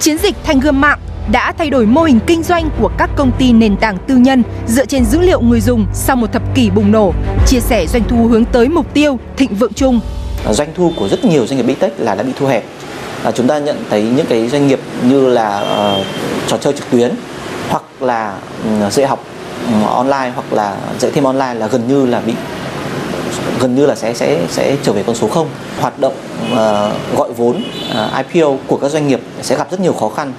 Chiến 0.00 0.18
dịch 0.18 0.36
Thanh 0.44 0.60
Gươm 0.60 0.80
Mạng 0.80 0.98
đã 1.32 1.52
thay 1.58 1.70
đổi 1.70 1.86
mô 1.86 2.02
hình 2.02 2.18
kinh 2.26 2.42
doanh 2.42 2.70
của 2.80 2.90
các 2.98 3.10
công 3.16 3.32
ty 3.38 3.52
nền 3.52 3.76
tảng 3.76 3.98
tư 4.06 4.16
nhân 4.16 4.42
dựa 4.66 4.86
trên 4.86 5.04
dữ 5.04 5.20
liệu 5.20 5.40
người 5.40 5.60
dùng 5.60 5.86
sau 5.94 6.16
một 6.16 6.32
thập 6.32 6.42
kỷ 6.54 6.70
bùng 6.70 6.92
nổ, 6.92 7.12
chia 7.46 7.60
sẻ 7.60 7.86
doanh 7.86 8.02
thu 8.08 8.26
hướng 8.26 8.44
tới 8.44 8.68
mục 8.68 8.94
tiêu 8.94 9.18
thịnh 9.36 9.54
vượng 9.54 9.72
chung. 9.72 10.00
Doanh 10.50 10.68
thu 10.74 10.92
của 10.96 11.08
rất 11.08 11.24
nhiều 11.24 11.46
doanh 11.46 11.56
nghiệp 11.56 11.62
Big 11.62 11.74
Tech 11.74 11.92
là 11.98 12.14
đã 12.14 12.22
bị 12.22 12.32
thu 12.38 12.46
hẹp. 12.46 12.64
À, 13.22 13.30
chúng 13.30 13.46
ta 13.46 13.58
nhận 13.58 13.84
thấy 13.90 14.02
những 14.02 14.26
cái 14.26 14.48
doanh 14.48 14.68
nghiệp 14.68 14.80
như 15.02 15.28
là 15.28 15.60
uh, 15.60 16.06
trò 16.46 16.56
chơi 16.56 16.72
trực 16.72 16.90
tuyến 16.90 17.10
hoặc 17.68 17.82
là 18.00 18.34
um, 18.64 18.90
dạy 18.90 19.06
học 19.06 19.24
um, 19.72 19.82
online 19.82 20.32
hoặc 20.34 20.52
là 20.52 20.76
dạy 20.98 21.10
thêm 21.14 21.24
online 21.24 21.54
là 21.54 21.66
gần 21.66 21.88
như 21.88 22.06
là 22.06 22.20
bị 22.20 22.32
gần 23.60 23.74
như 23.74 23.86
là 23.86 23.94
sẽ 23.94 24.14
sẽ 24.14 24.38
sẽ 24.50 24.76
trở 24.82 24.92
về 24.92 25.02
con 25.06 25.16
số 25.16 25.28
không 25.28 25.48
hoạt 25.80 25.98
động 25.98 26.14
uh, 26.52 27.18
gọi 27.18 27.32
vốn 27.36 27.62
ờ, 27.94 28.10
uh, 28.20 28.26
IPO 28.26 28.48
của 28.66 28.76
các 28.76 28.88
doanh 28.90 29.08
nghiệp 29.08 29.20
sẽ 29.42 29.56
gặp 29.56 29.70
rất 29.70 29.80
nhiều 29.80 29.92
khó 29.92 30.08
khăn 30.08 30.32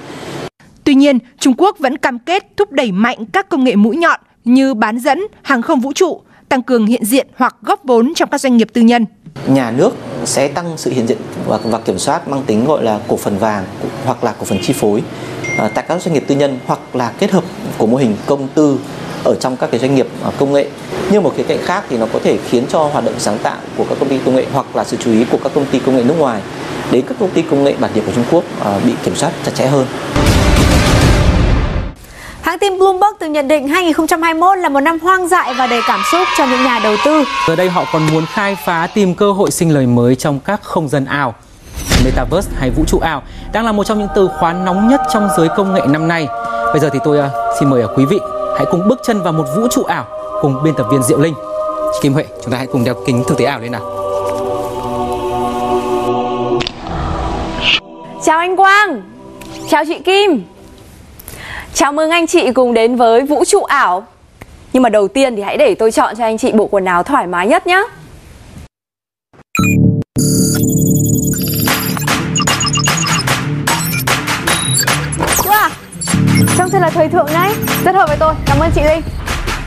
nhiên, 0.98 1.18
Trung 1.38 1.54
Quốc 1.58 1.78
vẫn 1.78 1.98
cam 1.98 2.18
kết 2.18 2.46
thúc 2.56 2.72
đẩy 2.72 2.92
mạnh 2.92 3.18
các 3.32 3.48
công 3.48 3.64
nghệ 3.64 3.76
mũi 3.76 3.96
nhọn 3.96 4.20
như 4.44 4.74
bán 4.74 4.98
dẫn, 4.98 5.26
hàng 5.42 5.62
không 5.62 5.80
vũ 5.80 5.92
trụ, 5.92 6.20
tăng 6.48 6.62
cường 6.62 6.86
hiện 6.86 7.04
diện 7.04 7.26
hoặc 7.36 7.56
góp 7.62 7.80
vốn 7.84 8.12
trong 8.14 8.28
các 8.28 8.40
doanh 8.40 8.56
nghiệp 8.56 8.68
tư 8.72 8.80
nhân. 8.80 9.06
Nhà 9.46 9.70
nước 9.70 9.90
sẽ 10.24 10.48
tăng 10.48 10.72
sự 10.76 10.90
hiện 10.90 11.06
diện 11.06 11.18
và, 11.46 11.58
và 11.64 11.78
kiểm 11.78 11.98
soát 11.98 12.28
mang 12.28 12.42
tính 12.46 12.64
gọi 12.64 12.84
là 12.84 13.00
cổ 13.08 13.16
phần 13.16 13.38
vàng 13.38 13.64
hoặc 14.04 14.24
là 14.24 14.34
cổ 14.38 14.44
phần 14.44 14.58
chi 14.62 14.72
phối 14.72 15.02
à, 15.58 15.70
tại 15.74 15.84
các 15.88 16.02
doanh 16.02 16.14
nghiệp 16.14 16.24
tư 16.26 16.34
nhân 16.34 16.58
hoặc 16.66 16.80
là 16.92 17.12
kết 17.18 17.30
hợp 17.30 17.44
của 17.78 17.86
mô 17.86 17.96
hình 17.96 18.16
công 18.26 18.48
tư 18.54 18.78
ở 19.24 19.34
trong 19.40 19.56
các 19.56 19.70
cái 19.70 19.80
doanh 19.80 19.94
nghiệp 19.94 20.06
à, 20.24 20.30
công 20.38 20.52
nghệ. 20.52 20.68
Nhưng 21.12 21.22
một 21.22 21.32
khía 21.36 21.42
cạnh 21.42 21.58
khác 21.62 21.84
thì 21.88 21.98
nó 21.98 22.06
có 22.12 22.18
thể 22.24 22.38
khiến 22.50 22.64
cho 22.68 22.78
hoạt 22.78 23.04
động 23.04 23.14
sáng 23.18 23.38
tạo 23.38 23.56
của 23.76 23.84
các 23.88 23.98
công 24.00 24.08
ty 24.08 24.18
công 24.24 24.36
nghệ 24.36 24.46
hoặc 24.52 24.76
là 24.76 24.84
sự 24.84 24.96
chú 25.00 25.12
ý 25.12 25.24
của 25.30 25.38
các 25.42 25.52
công 25.54 25.66
ty 25.66 25.78
công 25.78 25.96
nghệ 25.96 26.04
nước 26.04 26.18
ngoài 26.18 26.42
đến 26.90 27.04
các 27.08 27.16
công 27.20 27.30
ty 27.30 27.42
công 27.42 27.64
nghệ 27.64 27.74
bản 27.80 27.90
địa 27.94 28.02
của 28.06 28.12
Trung 28.14 28.24
Quốc 28.30 28.44
à, 28.64 28.80
bị 28.84 28.92
kiểm 29.04 29.14
soát 29.16 29.32
chặt 29.44 29.52
chẽ 29.54 29.66
hơn. 29.66 29.86
Hãng 32.48 32.58
tin 32.58 32.78
Bloomberg 32.78 33.12
từng 33.18 33.32
nhận 33.32 33.48
định 33.48 33.68
2021 33.68 34.58
là 34.58 34.68
một 34.68 34.80
năm 34.80 34.98
hoang 34.98 35.28
dại 35.28 35.54
và 35.54 35.66
đầy 35.66 35.80
cảm 35.86 36.00
xúc 36.12 36.28
cho 36.38 36.46
những 36.46 36.64
nhà 36.64 36.80
đầu 36.82 36.96
tư. 37.04 37.24
Giờ 37.48 37.56
đây 37.56 37.70
họ 37.70 37.84
còn 37.92 38.02
muốn 38.12 38.26
khai 38.26 38.56
phá 38.64 38.88
tìm 38.94 39.14
cơ 39.14 39.32
hội 39.32 39.50
sinh 39.50 39.74
lời 39.74 39.86
mới 39.86 40.14
trong 40.14 40.40
các 40.40 40.62
không 40.62 40.88
gian 40.88 41.04
ảo. 41.04 41.34
Metaverse 42.04 42.50
hay 42.58 42.70
vũ 42.70 42.84
trụ 42.86 42.98
ảo 42.98 43.22
đang 43.52 43.64
là 43.64 43.72
một 43.72 43.84
trong 43.84 43.98
những 43.98 44.08
từ 44.14 44.28
khóa 44.38 44.52
nóng 44.52 44.88
nhất 44.88 45.00
trong 45.12 45.28
giới 45.38 45.48
công 45.56 45.74
nghệ 45.74 45.80
năm 45.88 46.08
nay. 46.08 46.28
Bây 46.72 46.80
giờ 46.80 46.90
thì 46.92 46.98
tôi 47.04 47.18
uh, 47.18 47.24
xin 47.60 47.70
mời 47.70 47.84
uh, 47.84 47.90
quý 47.96 48.04
vị 48.04 48.18
hãy 48.56 48.66
cùng 48.70 48.88
bước 48.88 49.00
chân 49.04 49.22
vào 49.22 49.32
một 49.32 49.44
vũ 49.56 49.68
trụ 49.70 49.82
ảo 49.82 50.04
cùng 50.42 50.62
biên 50.64 50.74
tập 50.74 50.86
viên 50.90 51.02
Diệu 51.02 51.18
Linh. 51.18 51.34
Chị 51.92 51.98
Kim 52.02 52.12
Huệ, 52.12 52.24
chúng 52.42 52.52
ta 52.52 52.58
hãy 52.58 52.66
cùng 52.72 52.84
đeo 52.84 52.94
kính 53.06 53.24
thực 53.28 53.38
tế 53.38 53.44
ảo 53.44 53.60
lên 53.60 53.72
nào. 53.72 53.82
Chào 58.24 58.38
anh 58.38 58.56
Quang 58.56 59.02
Chào 59.70 59.84
chị 59.84 59.98
Kim 59.98 60.44
Chào 61.74 61.92
mừng 61.92 62.10
anh 62.10 62.26
chị 62.26 62.52
cùng 62.52 62.74
đến 62.74 62.96
với 62.96 63.22
vũ 63.22 63.44
trụ 63.44 63.62
ảo. 63.62 64.06
Nhưng 64.72 64.82
mà 64.82 64.88
đầu 64.88 65.08
tiên 65.08 65.36
thì 65.36 65.42
hãy 65.42 65.56
để 65.56 65.74
tôi 65.74 65.92
chọn 65.92 66.16
cho 66.16 66.24
anh 66.24 66.38
chị 66.38 66.52
bộ 66.52 66.66
quần 66.66 66.84
áo 66.84 67.02
thoải 67.02 67.26
mái 67.26 67.46
nhất 67.46 67.66
nhé. 67.66 67.82
Wow, 75.44 75.70
trông 76.58 76.70
thật 76.70 76.78
là 76.80 76.90
thời 76.90 77.08
thượng 77.08 77.26
đấy, 77.26 77.52
rất 77.84 77.94
hợp 77.94 78.08
với 78.08 78.16
tôi. 78.20 78.34
Cảm 78.46 78.58
ơn 78.58 78.70
chị 78.74 78.82
Linh. 78.82 79.02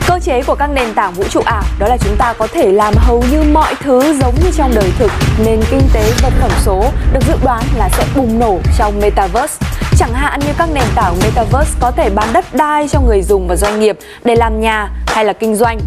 Cơ 0.08 0.18
chế 0.18 0.42
của 0.42 0.54
các 0.54 0.66
nền 0.66 0.94
tảng 0.94 1.12
vũ 1.12 1.24
trụ 1.30 1.40
ảo 1.44 1.62
đó 1.78 1.88
là 1.88 1.96
chúng 1.96 2.16
ta 2.18 2.34
có 2.38 2.46
thể 2.46 2.72
làm 2.72 2.94
hầu 2.96 3.24
như 3.30 3.42
mọi 3.52 3.74
thứ 3.80 4.00
giống 4.00 4.34
như 4.44 4.50
trong 4.56 4.70
đời 4.74 4.90
thực. 4.98 5.10
Nền 5.44 5.60
kinh 5.70 5.82
tế 5.92 6.12
vật 6.22 6.32
phẩm 6.40 6.50
số 6.64 6.84
được 7.12 7.20
dự 7.28 7.34
đoán 7.44 7.62
là 7.76 7.88
sẽ 7.88 8.04
bùng 8.16 8.38
nổ 8.38 8.58
trong 8.78 9.00
metaverse. 9.00 9.66
Chẳng 9.98 10.14
hạn 10.14 10.40
như 10.40 10.52
các 10.58 10.68
nền 10.74 10.84
tảng 10.94 11.14
Metaverse 11.22 11.78
có 11.80 11.90
thể 11.90 12.10
bán 12.10 12.32
đất 12.32 12.54
đai 12.54 12.88
cho 12.88 13.00
người 13.00 13.22
dùng 13.22 13.48
và 13.48 13.56
doanh 13.56 13.80
nghiệp 13.80 13.98
để 14.24 14.36
làm 14.36 14.60
nhà 14.60 14.88
hay 15.06 15.24
là 15.24 15.32
kinh 15.32 15.56
doanh. 15.56 15.78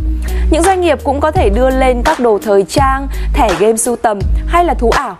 Những 0.52 0.64
doanh 0.64 0.82
nghiệp 0.82 1.00
cũng 1.04 1.20
có 1.20 1.32
thể 1.32 1.50
đưa 1.50 1.70
lên 1.70 2.02
các 2.06 2.20
đồ 2.20 2.40
thời 2.44 2.64
trang, 2.64 3.08
thẻ 3.34 3.50
game 3.60 3.78
sưu 3.78 3.96
tầm 3.96 4.20
hay 4.48 4.66
là 4.66 4.74
thú 4.74 4.90
ảo 4.90 5.18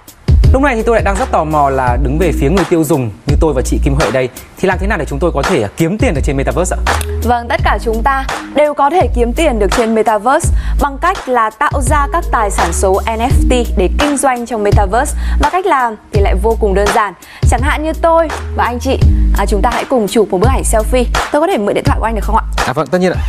Lúc 0.56 0.64
này 0.64 0.76
thì 0.76 0.84
tôi 0.84 0.96
lại 0.96 1.04
đang 1.04 1.16
rất 1.16 1.32
tò 1.32 1.44
mò 1.44 1.70
là 1.70 1.98
đứng 2.04 2.18
về 2.18 2.32
phía 2.32 2.50
người 2.50 2.66
tiêu 2.70 2.84
dùng 2.84 3.10
như 3.26 3.36
tôi 3.40 3.54
và 3.54 3.62
chị 3.66 3.80
Kim 3.84 3.94
Huệ 3.94 4.12
đây 4.12 4.30
thì 4.58 4.68
làm 4.68 4.78
thế 4.82 4.88
nào 4.88 4.98
để 4.98 5.06
chúng 5.06 5.20
tôi 5.20 5.32
có 5.32 5.42
thể 5.42 5.68
kiếm 5.78 5.98
tiền 5.98 6.14
được 6.14 6.22
trên 6.24 6.38
Metaverse 6.38 6.76
ạ? 6.76 6.82
Vâng, 7.24 7.48
tất 7.50 7.62
cả 7.64 7.78
chúng 7.84 8.04
ta 8.04 8.26
đều 8.56 8.74
có 8.74 8.90
thể 8.90 9.08
kiếm 9.16 9.34
tiền 9.34 9.60
được 9.60 9.68
trên 9.78 9.96
Metaverse 9.96 10.50
bằng 10.82 10.98
cách 10.98 11.30
là 11.30 11.50
tạo 11.50 11.82
ra 11.82 12.08
các 12.14 12.24
tài 12.32 12.52
sản 12.52 12.74
số 12.74 13.02
NFT 13.06 13.64
để 13.78 13.90
kinh 14.00 14.18
doanh 14.18 14.46
trong 14.46 14.64
Metaverse 14.64 15.18
và 15.40 15.50
cách 15.50 15.66
làm 15.66 15.96
thì 16.14 16.22
lại 16.22 16.36
vô 16.44 16.58
cùng 16.60 16.74
đơn 16.74 16.88
giản. 16.96 17.14
Chẳng 17.50 17.62
hạn 17.64 17.84
như 17.84 17.94
tôi 18.02 18.28
và 18.56 18.64
anh 18.64 18.80
chị, 18.80 19.00
à, 19.38 19.46
chúng 19.46 19.62
ta 19.62 19.70
hãy 19.74 19.86
cùng 19.86 20.08
chụp 20.08 20.28
một 20.32 20.38
bức 20.38 20.50
ảnh 20.50 20.64
selfie. 20.64 21.06
Tôi 21.32 21.42
có 21.42 21.48
thể 21.48 21.58
mượn 21.58 21.74
điện 21.74 21.84
thoại 21.84 22.00
của 22.00 22.06
anh 22.06 22.16
được 22.16 22.24
không 22.24 22.36
ạ? 22.36 22.44
À 22.68 22.74
vâng, 22.74 22.88
tất 22.88 22.98
nhiên 23.02 23.12
ạ. 23.12 23.22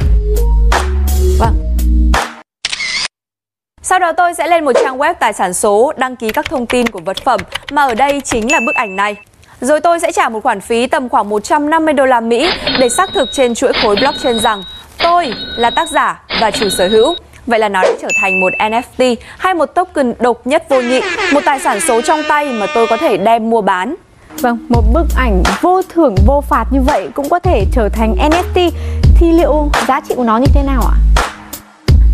Sau 3.88 3.98
đó 3.98 4.12
tôi 4.12 4.34
sẽ 4.34 4.48
lên 4.48 4.64
một 4.64 4.72
trang 4.82 4.98
web 4.98 5.14
tài 5.14 5.32
sản 5.32 5.54
số 5.54 5.92
đăng 5.96 6.16
ký 6.16 6.30
các 6.30 6.44
thông 6.44 6.66
tin 6.66 6.86
của 6.86 7.00
vật 7.04 7.16
phẩm 7.24 7.40
mà 7.70 7.82
ở 7.82 7.94
đây 7.94 8.20
chính 8.24 8.52
là 8.52 8.60
bức 8.66 8.74
ảnh 8.74 8.96
này. 8.96 9.16
Rồi 9.60 9.80
tôi 9.80 10.00
sẽ 10.00 10.12
trả 10.12 10.28
một 10.28 10.42
khoản 10.42 10.60
phí 10.60 10.86
tầm 10.86 11.08
khoảng 11.08 11.28
150 11.28 11.94
đô 11.94 12.06
la 12.06 12.20
Mỹ 12.20 12.50
để 12.80 12.88
xác 12.88 13.10
thực 13.14 13.32
trên 13.32 13.54
chuỗi 13.54 13.72
khối 13.82 13.96
blockchain 13.96 14.40
rằng 14.40 14.62
tôi 14.98 15.34
là 15.56 15.70
tác 15.70 15.90
giả 15.90 16.22
và 16.40 16.50
chủ 16.50 16.68
sở 16.68 16.88
hữu. 16.88 17.14
Vậy 17.46 17.58
là 17.58 17.68
nó 17.68 17.82
đã 17.82 17.90
trở 18.02 18.08
thành 18.20 18.40
một 18.40 18.52
NFT 18.58 19.16
hay 19.38 19.54
một 19.54 19.66
token 19.66 20.14
độc 20.18 20.46
nhất 20.46 20.64
vô 20.68 20.80
nhị, 20.80 21.00
một 21.32 21.40
tài 21.44 21.60
sản 21.60 21.80
số 21.80 22.02
trong 22.02 22.22
tay 22.28 22.52
mà 22.52 22.66
tôi 22.74 22.86
có 22.86 22.96
thể 22.96 23.16
đem 23.16 23.50
mua 23.50 23.60
bán. 23.60 23.94
Vâng, 24.40 24.58
một 24.68 24.82
bức 24.92 25.06
ảnh 25.16 25.42
vô 25.60 25.82
thưởng 25.88 26.14
vô 26.26 26.40
phạt 26.48 26.64
như 26.70 26.80
vậy 26.86 27.08
cũng 27.14 27.28
có 27.28 27.38
thể 27.38 27.64
trở 27.72 27.88
thành 27.88 28.14
NFT 28.30 28.70
thì 29.16 29.32
liệu 29.32 29.70
giá 29.88 30.00
trị 30.00 30.14
của 30.14 30.24
nó 30.24 30.38
như 30.38 30.46
thế 30.54 30.62
nào 30.62 30.82
ạ? 30.82 31.15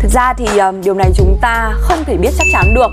Thực 0.03 0.11
ra 0.11 0.33
thì 0.33 0.45
um, 0.57 0.81
điều 0.81 0.93
này 0.93 1.11
chúng 1.15 1.37
ta 1.41 1.73
không 1.81 2.03
thể 2.05 2.17
biết 2.17 2.29
chắc 2.37 2.47
chắn 2.53 2.73
được. 2.73 2.91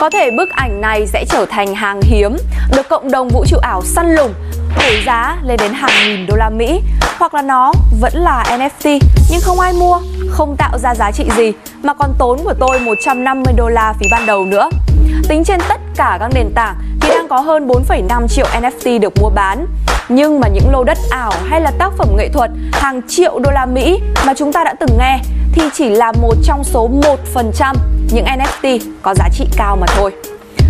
Có 0.00 0.10
thể 0.10 0.30
bức 0.30 0.50
ảnh 0.50 0.80
này 0.80 1.06
sẽ 1.06 1.24
trở 1.28 1.46
thành 1.50 1.74
hàng 1.74 2.00
hiếm, 2.02 2.36
được 2.76 2.88
cộng 2.88 3.10
đồng 3.10 3.28
vũ 3.28 3.44
trụ 3.46 3.56
ảo 3.62 3.82
săn 3.84 4.14
lùng, 4.14 4.34
thổi 4.74 5.02
giá 5.06 5.36
lên 5.42 5.56
đến 5.62 5.72
hàng 5.72 5.90
nghìn 6.04 6.26
đô 6.26 6.36
la 6.36 6.50
Mỹ, 6.50 6.80
hoặc 7.18 7.34
là 7.34 7.42
nó 7.42 7.72
vẫn 8.00 8.12
là 8.14 8.44
NFT 8.48 9.00
nhưng 9.30 9.40
không 9.40 9.60
ai 9.60 9.72
mua, 9.72 10.00
không 10.30 10.56
tạo 10.56 10.78
ra 10.78 10.94
giá 10.94 11.10
trị 11.12 11.24
gì 11.36 11.52
mà 11.82 11.94
còn 11.94 12.14
tốn 12.18 12.38
của 12.44 12.54
tôi 12.60 12.80
150 12.80 13.54
đô 13.56 13.68
la 13.68 13.94
phí 14.00 14.06
ban 14.12 14.26
đầu 14.26 14.44
nữa. 14.44 14.70
Tính 15.28 15.44
trên 15.44 15.60
tất 15.68 15.80
cả 15.96 16.16
các 16.20 16.30
nền 16.34 16.52
tảng 16.54 16.76
thì 17.00 17.08
đang 17.08 17.28
có 17.28 17.40
hơn 17.40 17.68
4,5 17.68 18.28
triệu 18.28 18.46
NFT 18.46 19.00
được 19.00 19.12
mua 19.20 19.30
bán. 19.30 19.66
Nhưng 20.08 20.40
mà 20.40 20.48
những 20.48 20.70
lô 20.72 20.84
đất 20.84 20.98
ảo 21.10 21.32
hay 21.48 21.60
là 21.60 21.70
tác 21.78 21.92
phẩm 21.98 22.08
nghệ 22.16 22.28
thuật 22.28 22.50
hàng 22.72 23.00
triệu 23.08 23.38
đô 23.38 23.50
la 23.50 23.66
Mỹ 23.66 24.00
mà 24.26 24.34
chúng 24.34 24.52
ta 24.52 24.64
đã 24.64 24.74
từng 24.80 24.98
nghe 24.98 25.20
thì 25.58 25.64
chỉ 25.74 25.88
là 25.88 26.12
một 26.12 26.34
trong 26.44 26.64
số 26.64 26.90
1% 27.34 27.74
những 28.12 28.24
NFT 28.24 28.78
có 29.02 29.14
giá 29.14 29.28
trị 29.32 29.46
cao 29.56 29.76
mà 29.76 29.86
thôi. 29.86 30.12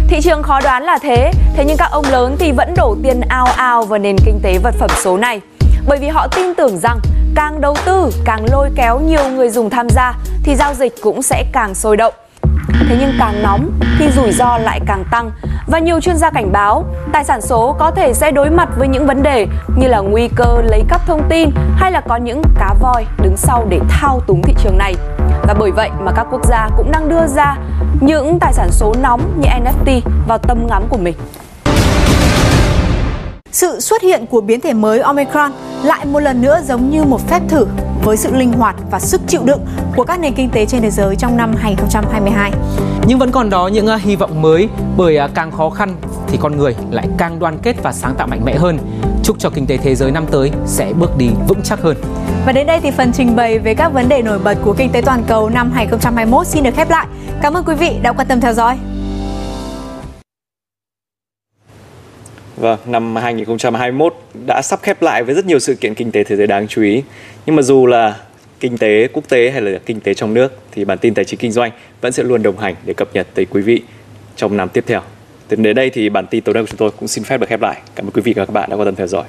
Thị 0.09 0.21
trường 0.23 0.43
khó 0.43 0.61
đoán 0.61 0.83
là 0.83 0.99
thế, 1.03 1.33
thế 1.57 1.65
nhưng 1.65 1.77
các 1.77 1.91
ông 1.91 2.05
lớn 2.11 2.37
thì 2.39 2.53
vẫn 2.53 2.75
đổ 2.77 2.97
tiền 3.03 3.21
ao 3.29 3.47
ao 3.47 3.83
vào 3.83 3.99
nền 3.99 4.17
kinh 4.25 4.41
tế 4.43 4.59
vật 4.59 4.75
phẩm 4.79 4.91
số 5.03 5.17
này. 5.17 5.41
Bởi 5.89 5.99
vì 5.99 6.09
họ 6.09 6.29
tin 6.37 6.55
tưởng 6.55 6.79
rằng 6.79 7.01
càng 7.35 7.61
đầu 7.61 7.75
tư, 7.85 8.11
càng 8.25 8.47
lôi 8.53 8.71
kéo 8.77 9.01
nhiều 9.01 9.29
người 9.29 9.51
dùng 9.51 9.71
tham 9.71 9.89
gia 9.89 10.15
thì 10.45 10.57
giao 10.57 10.75
dịch 10.75 10.95
cũng 11.03 11.23
sẽ 11.23 11.45
càng 11.53 11.75
sôi 11.75 11.97
động. 11.97 12.15
Thế 12.89 12.97
nhưng 13.01 13.13
càng 13.19 13.43
nóng 13.43 13.71
thì 13.99 14.11
rủi 14.11 14.33
ro 14.33 14.59
lại 14.59 14.81
càng 14.87 15.05
tăng 15.11 15.31
và 15.67 15.79
nhiều 15.79 16.01
chuyên 16.01 16.17
gia 16.17 16.31
cảnh 16.31 16.53
báo, 16.53 16.85
tài 17.13 17.25
sản 17.25 17.41
số 17.41 17.77
có 17.79 17.91
thể 17.91 18.15
sẽ 18.15 18.31
đối 18.31 18.51
mặt 18.51 18.69
với 18.77 18.89
những 18.89 19.07
vấn 19.07 19.23
đề 19.23 19.47
như 19.77 19.89
là 19.89 19.99
nguy 19.99 20.29
cơ 20.37 20.63
lấy 20.65 20.85
cắp 20.89 21.07
thông 21.07 21.23
tin 21.29 21.51
hay 21.77 21.93
là 21.93 22.01
có 22.01 22.17
những 22.17 22.43
cá 22.59 22.75
voi 22.81 23.07
đứng 23.23 23.37
sau 23.37 23.67
để 23.69 23.81
thao 23.89 24.21
túng 24.27 24.43
thị 24.43 24.55
trường 24.59 24.79
này. 24.79 24.95
Và 25.43 25.55
bởi 25.59 25.71
vậy 25.71 25.91
mà 26.01 26.13
các 26.13 26.27
quốc 26.31 26.45
gia 26.47 26.69
cũng 26.77 26.93
đang 26.93 27.09
đưa 27.09 27.27
ra 27.27 27.57
những 28.01 28.39
tài 28.41 28.53
sản 28.53 28.69
số 28.71 28.95
nóng 29.03 29.41
như 29.41 29.49
NFT 29.49 30.01
vào 30.29 30.39
tầm 30.39 30.67
ngắm 30.67 30.83
của 30.89 30.99
mình. 30.99 31.15
Sự 33.59 33.81
xuất 33.81 34.03
hiện 34.03 34.27
của 34.27 34.41
biến 34.41 34.61
thể 34.61 34.73
mới 34.73 35.01
Omicron 35.01 35.53
lại 35.83 36.07
một 36.07 36.21
lần 36.21 36.43
nữa 36.43 36.61
giống 36.65 36.91
như 36.91 37.05
một 37.05 37.29
phép 37.29 37.43
thử 37.49 37.67
với 38.05 38.17
sự 38.17 38.35
linh 38.35 38.53
hoạt 38.53 38.77
và 38.91 39.01
sức 39.01 39.21
chịu 39.29 39.41
đựng 39.45 39.61
của 39.97 40.05
các 40.05 40.21
nền 40.21 40.35
kinh 40.35 40.51
tế 40.51 40.67
trên 40.67 40.83
thế 40.83 40.91
giới 40.91 41.17
trong 41.17 41.37
năm 41.37 41.55
2022. 41.59 42.53
Nhưng 43.07 43.19
vẫn 43.19 43.31
còn 43.31 43.51
đó 43.51 43.67
những 43.67 43.87
uh, 43.87 44.01
hy 44.01 44.17
vọng 44.17 44.43
mới 44.43 44.69
bởi 44.97 45.19
uh, 45.25 45.31
càng 45.35 45.51
khó 45.51 45.71
khăn 45.71 45.97
thì 46.27 46.39
con 46.41 46.57
người 46.57 46.75
lại 46.91 47.09
càng 47.19 47.39
đoàn 47.39 47.59
kết 47.63 47.77
và 47.83 47.93
sáng 47.93 48.15
tạo 48.15 48.27
mạnh 48.27 48.45
mẽ 48.45 48.55
hơn. 48.55 48.79
Chúc 49.23 49.39
cho 49.39 49.51
kinh 49.51 49.67
tế 49.67 49.77
thế 49.77 49.95
giới 49.95 50.11
năm 50.11 50.27
tới 50.31 50.51
sẽ 50.67 50.93
bước 50.93 51.17
đi 51.19 51.29
vững 51.49 51.63
chắc 51.65 51.81
hơn. 51.81 51.97
Và 52.47 52.53
đến 52.53 52.67
đây 52.67 52.81
thì 52.81 52.91
phần 52.91 53.13
trình 53.13 53.37
bày 53.37 53.59
về 53.59 53.75
các 53.75 53.93
vấn 53.93 54.09
đề 54.09 54.23
nổi 54.23 54.39
bật 54.39 54.59
của 54.65 54.75
kinh 54.79 54.93
tế 54.93 55.03
toàn 55.03 55.23
cầu 55.29 55.49
năm 55.49 55.71
2021 55.75 56.47
xin 56.47 56.65
được 56.65 56.75
khép 56.77 56.91
lại. 56.91 57.07
Cảm 57.43 57.55
ơn 57.55 57.65
quý 57.65 57.75
vị 57.75 57.97
đã 58.03 58.13
quan 58.13 58.29
tâm 58.29 58.41
theo 58.41 58.53
dõi. 58.53 58.79
Vâng, 62.61 62.79
năm 62.87 63.17
2021 63.17 64.15
đã 64.47 64.63
sắp 64.63 64.81
khép 64.83 65.03
lại 65.03 65.25
với 65.25 65.35
rất 65.35 65.47
nhiều 65.47 65.59
sự 65.59 65.75
kiện 65.75 65.95
kinh 65.95 66.13
tế 66.13 66.25
thế 66.25 66.37
giới 66.37 66.47
đáng 66.47 66.69
chú 66.69 66.83
ý. 66.83 67.03
Nhưng 67.47 67.57
mà 67.57 67.63
dù 67.63 67.87
là 67.87 68.17
kinh 68.61 68.79
tế 68.79 69.09
quốc 69.13 69.29
tế 69.29 69.51
hay 69.51 69.61
là 69.61 69.79
kinh 69.87 70.01
tế 70.01 70.15
trong 70.15 70.35
nước 70.35 70.59
thì 70.73 70.85
bản 70.85 70.99
tin 70.99 71.15
tài 71.15 71.25
chính 71.25 71.41
kinh 71.41 71.53
doanh 71.53 71.71
vẫn 72.01 72.13
sẽ 72.13 72.23
luôn 72.23 72.43
đồng 72.43 72.59
hành 72.59 72.75
để 72.85 72.95
cập 72.95 73.09
nhật 73.15 73.27
tới 73.35 73.45
quý 73.45 73.63
vị 73.63 73.83
trong 74.37 74.57
năm 74.57 74.69
tiếp 74.69 74.85
theo. 74.87 75.01
Từ 75.49 75.57
đến 75.57 75.77
đây 75.77 75.91
thì 75.91 76.09
bản 76.09 76.27
tin 76.27 76.45
tối 76.45 76.55
nay 76.55 76.63
của 76.63 76.67
chúng 76.67 76.79
tôi 76.79 76.91
cũng 76.91 77.09
xin 77.09 77.25
phép 77.25 77.41
được 77.41 77.49
khép 77.49 77.61
lại. 77.61 77.81
Cảm 77.95 78.07
ơn 78.07 78.11
quý 78.11 78.23
vị 78.23 78.33
và 78.37 78.47
các 78.47 78.53
bạn 78.53 78.71
đã 78.71 78.77
quan 78.77 78.87
tâm 78.87 78.95
theo 78.95 79.07
dõi. 79.07 79.25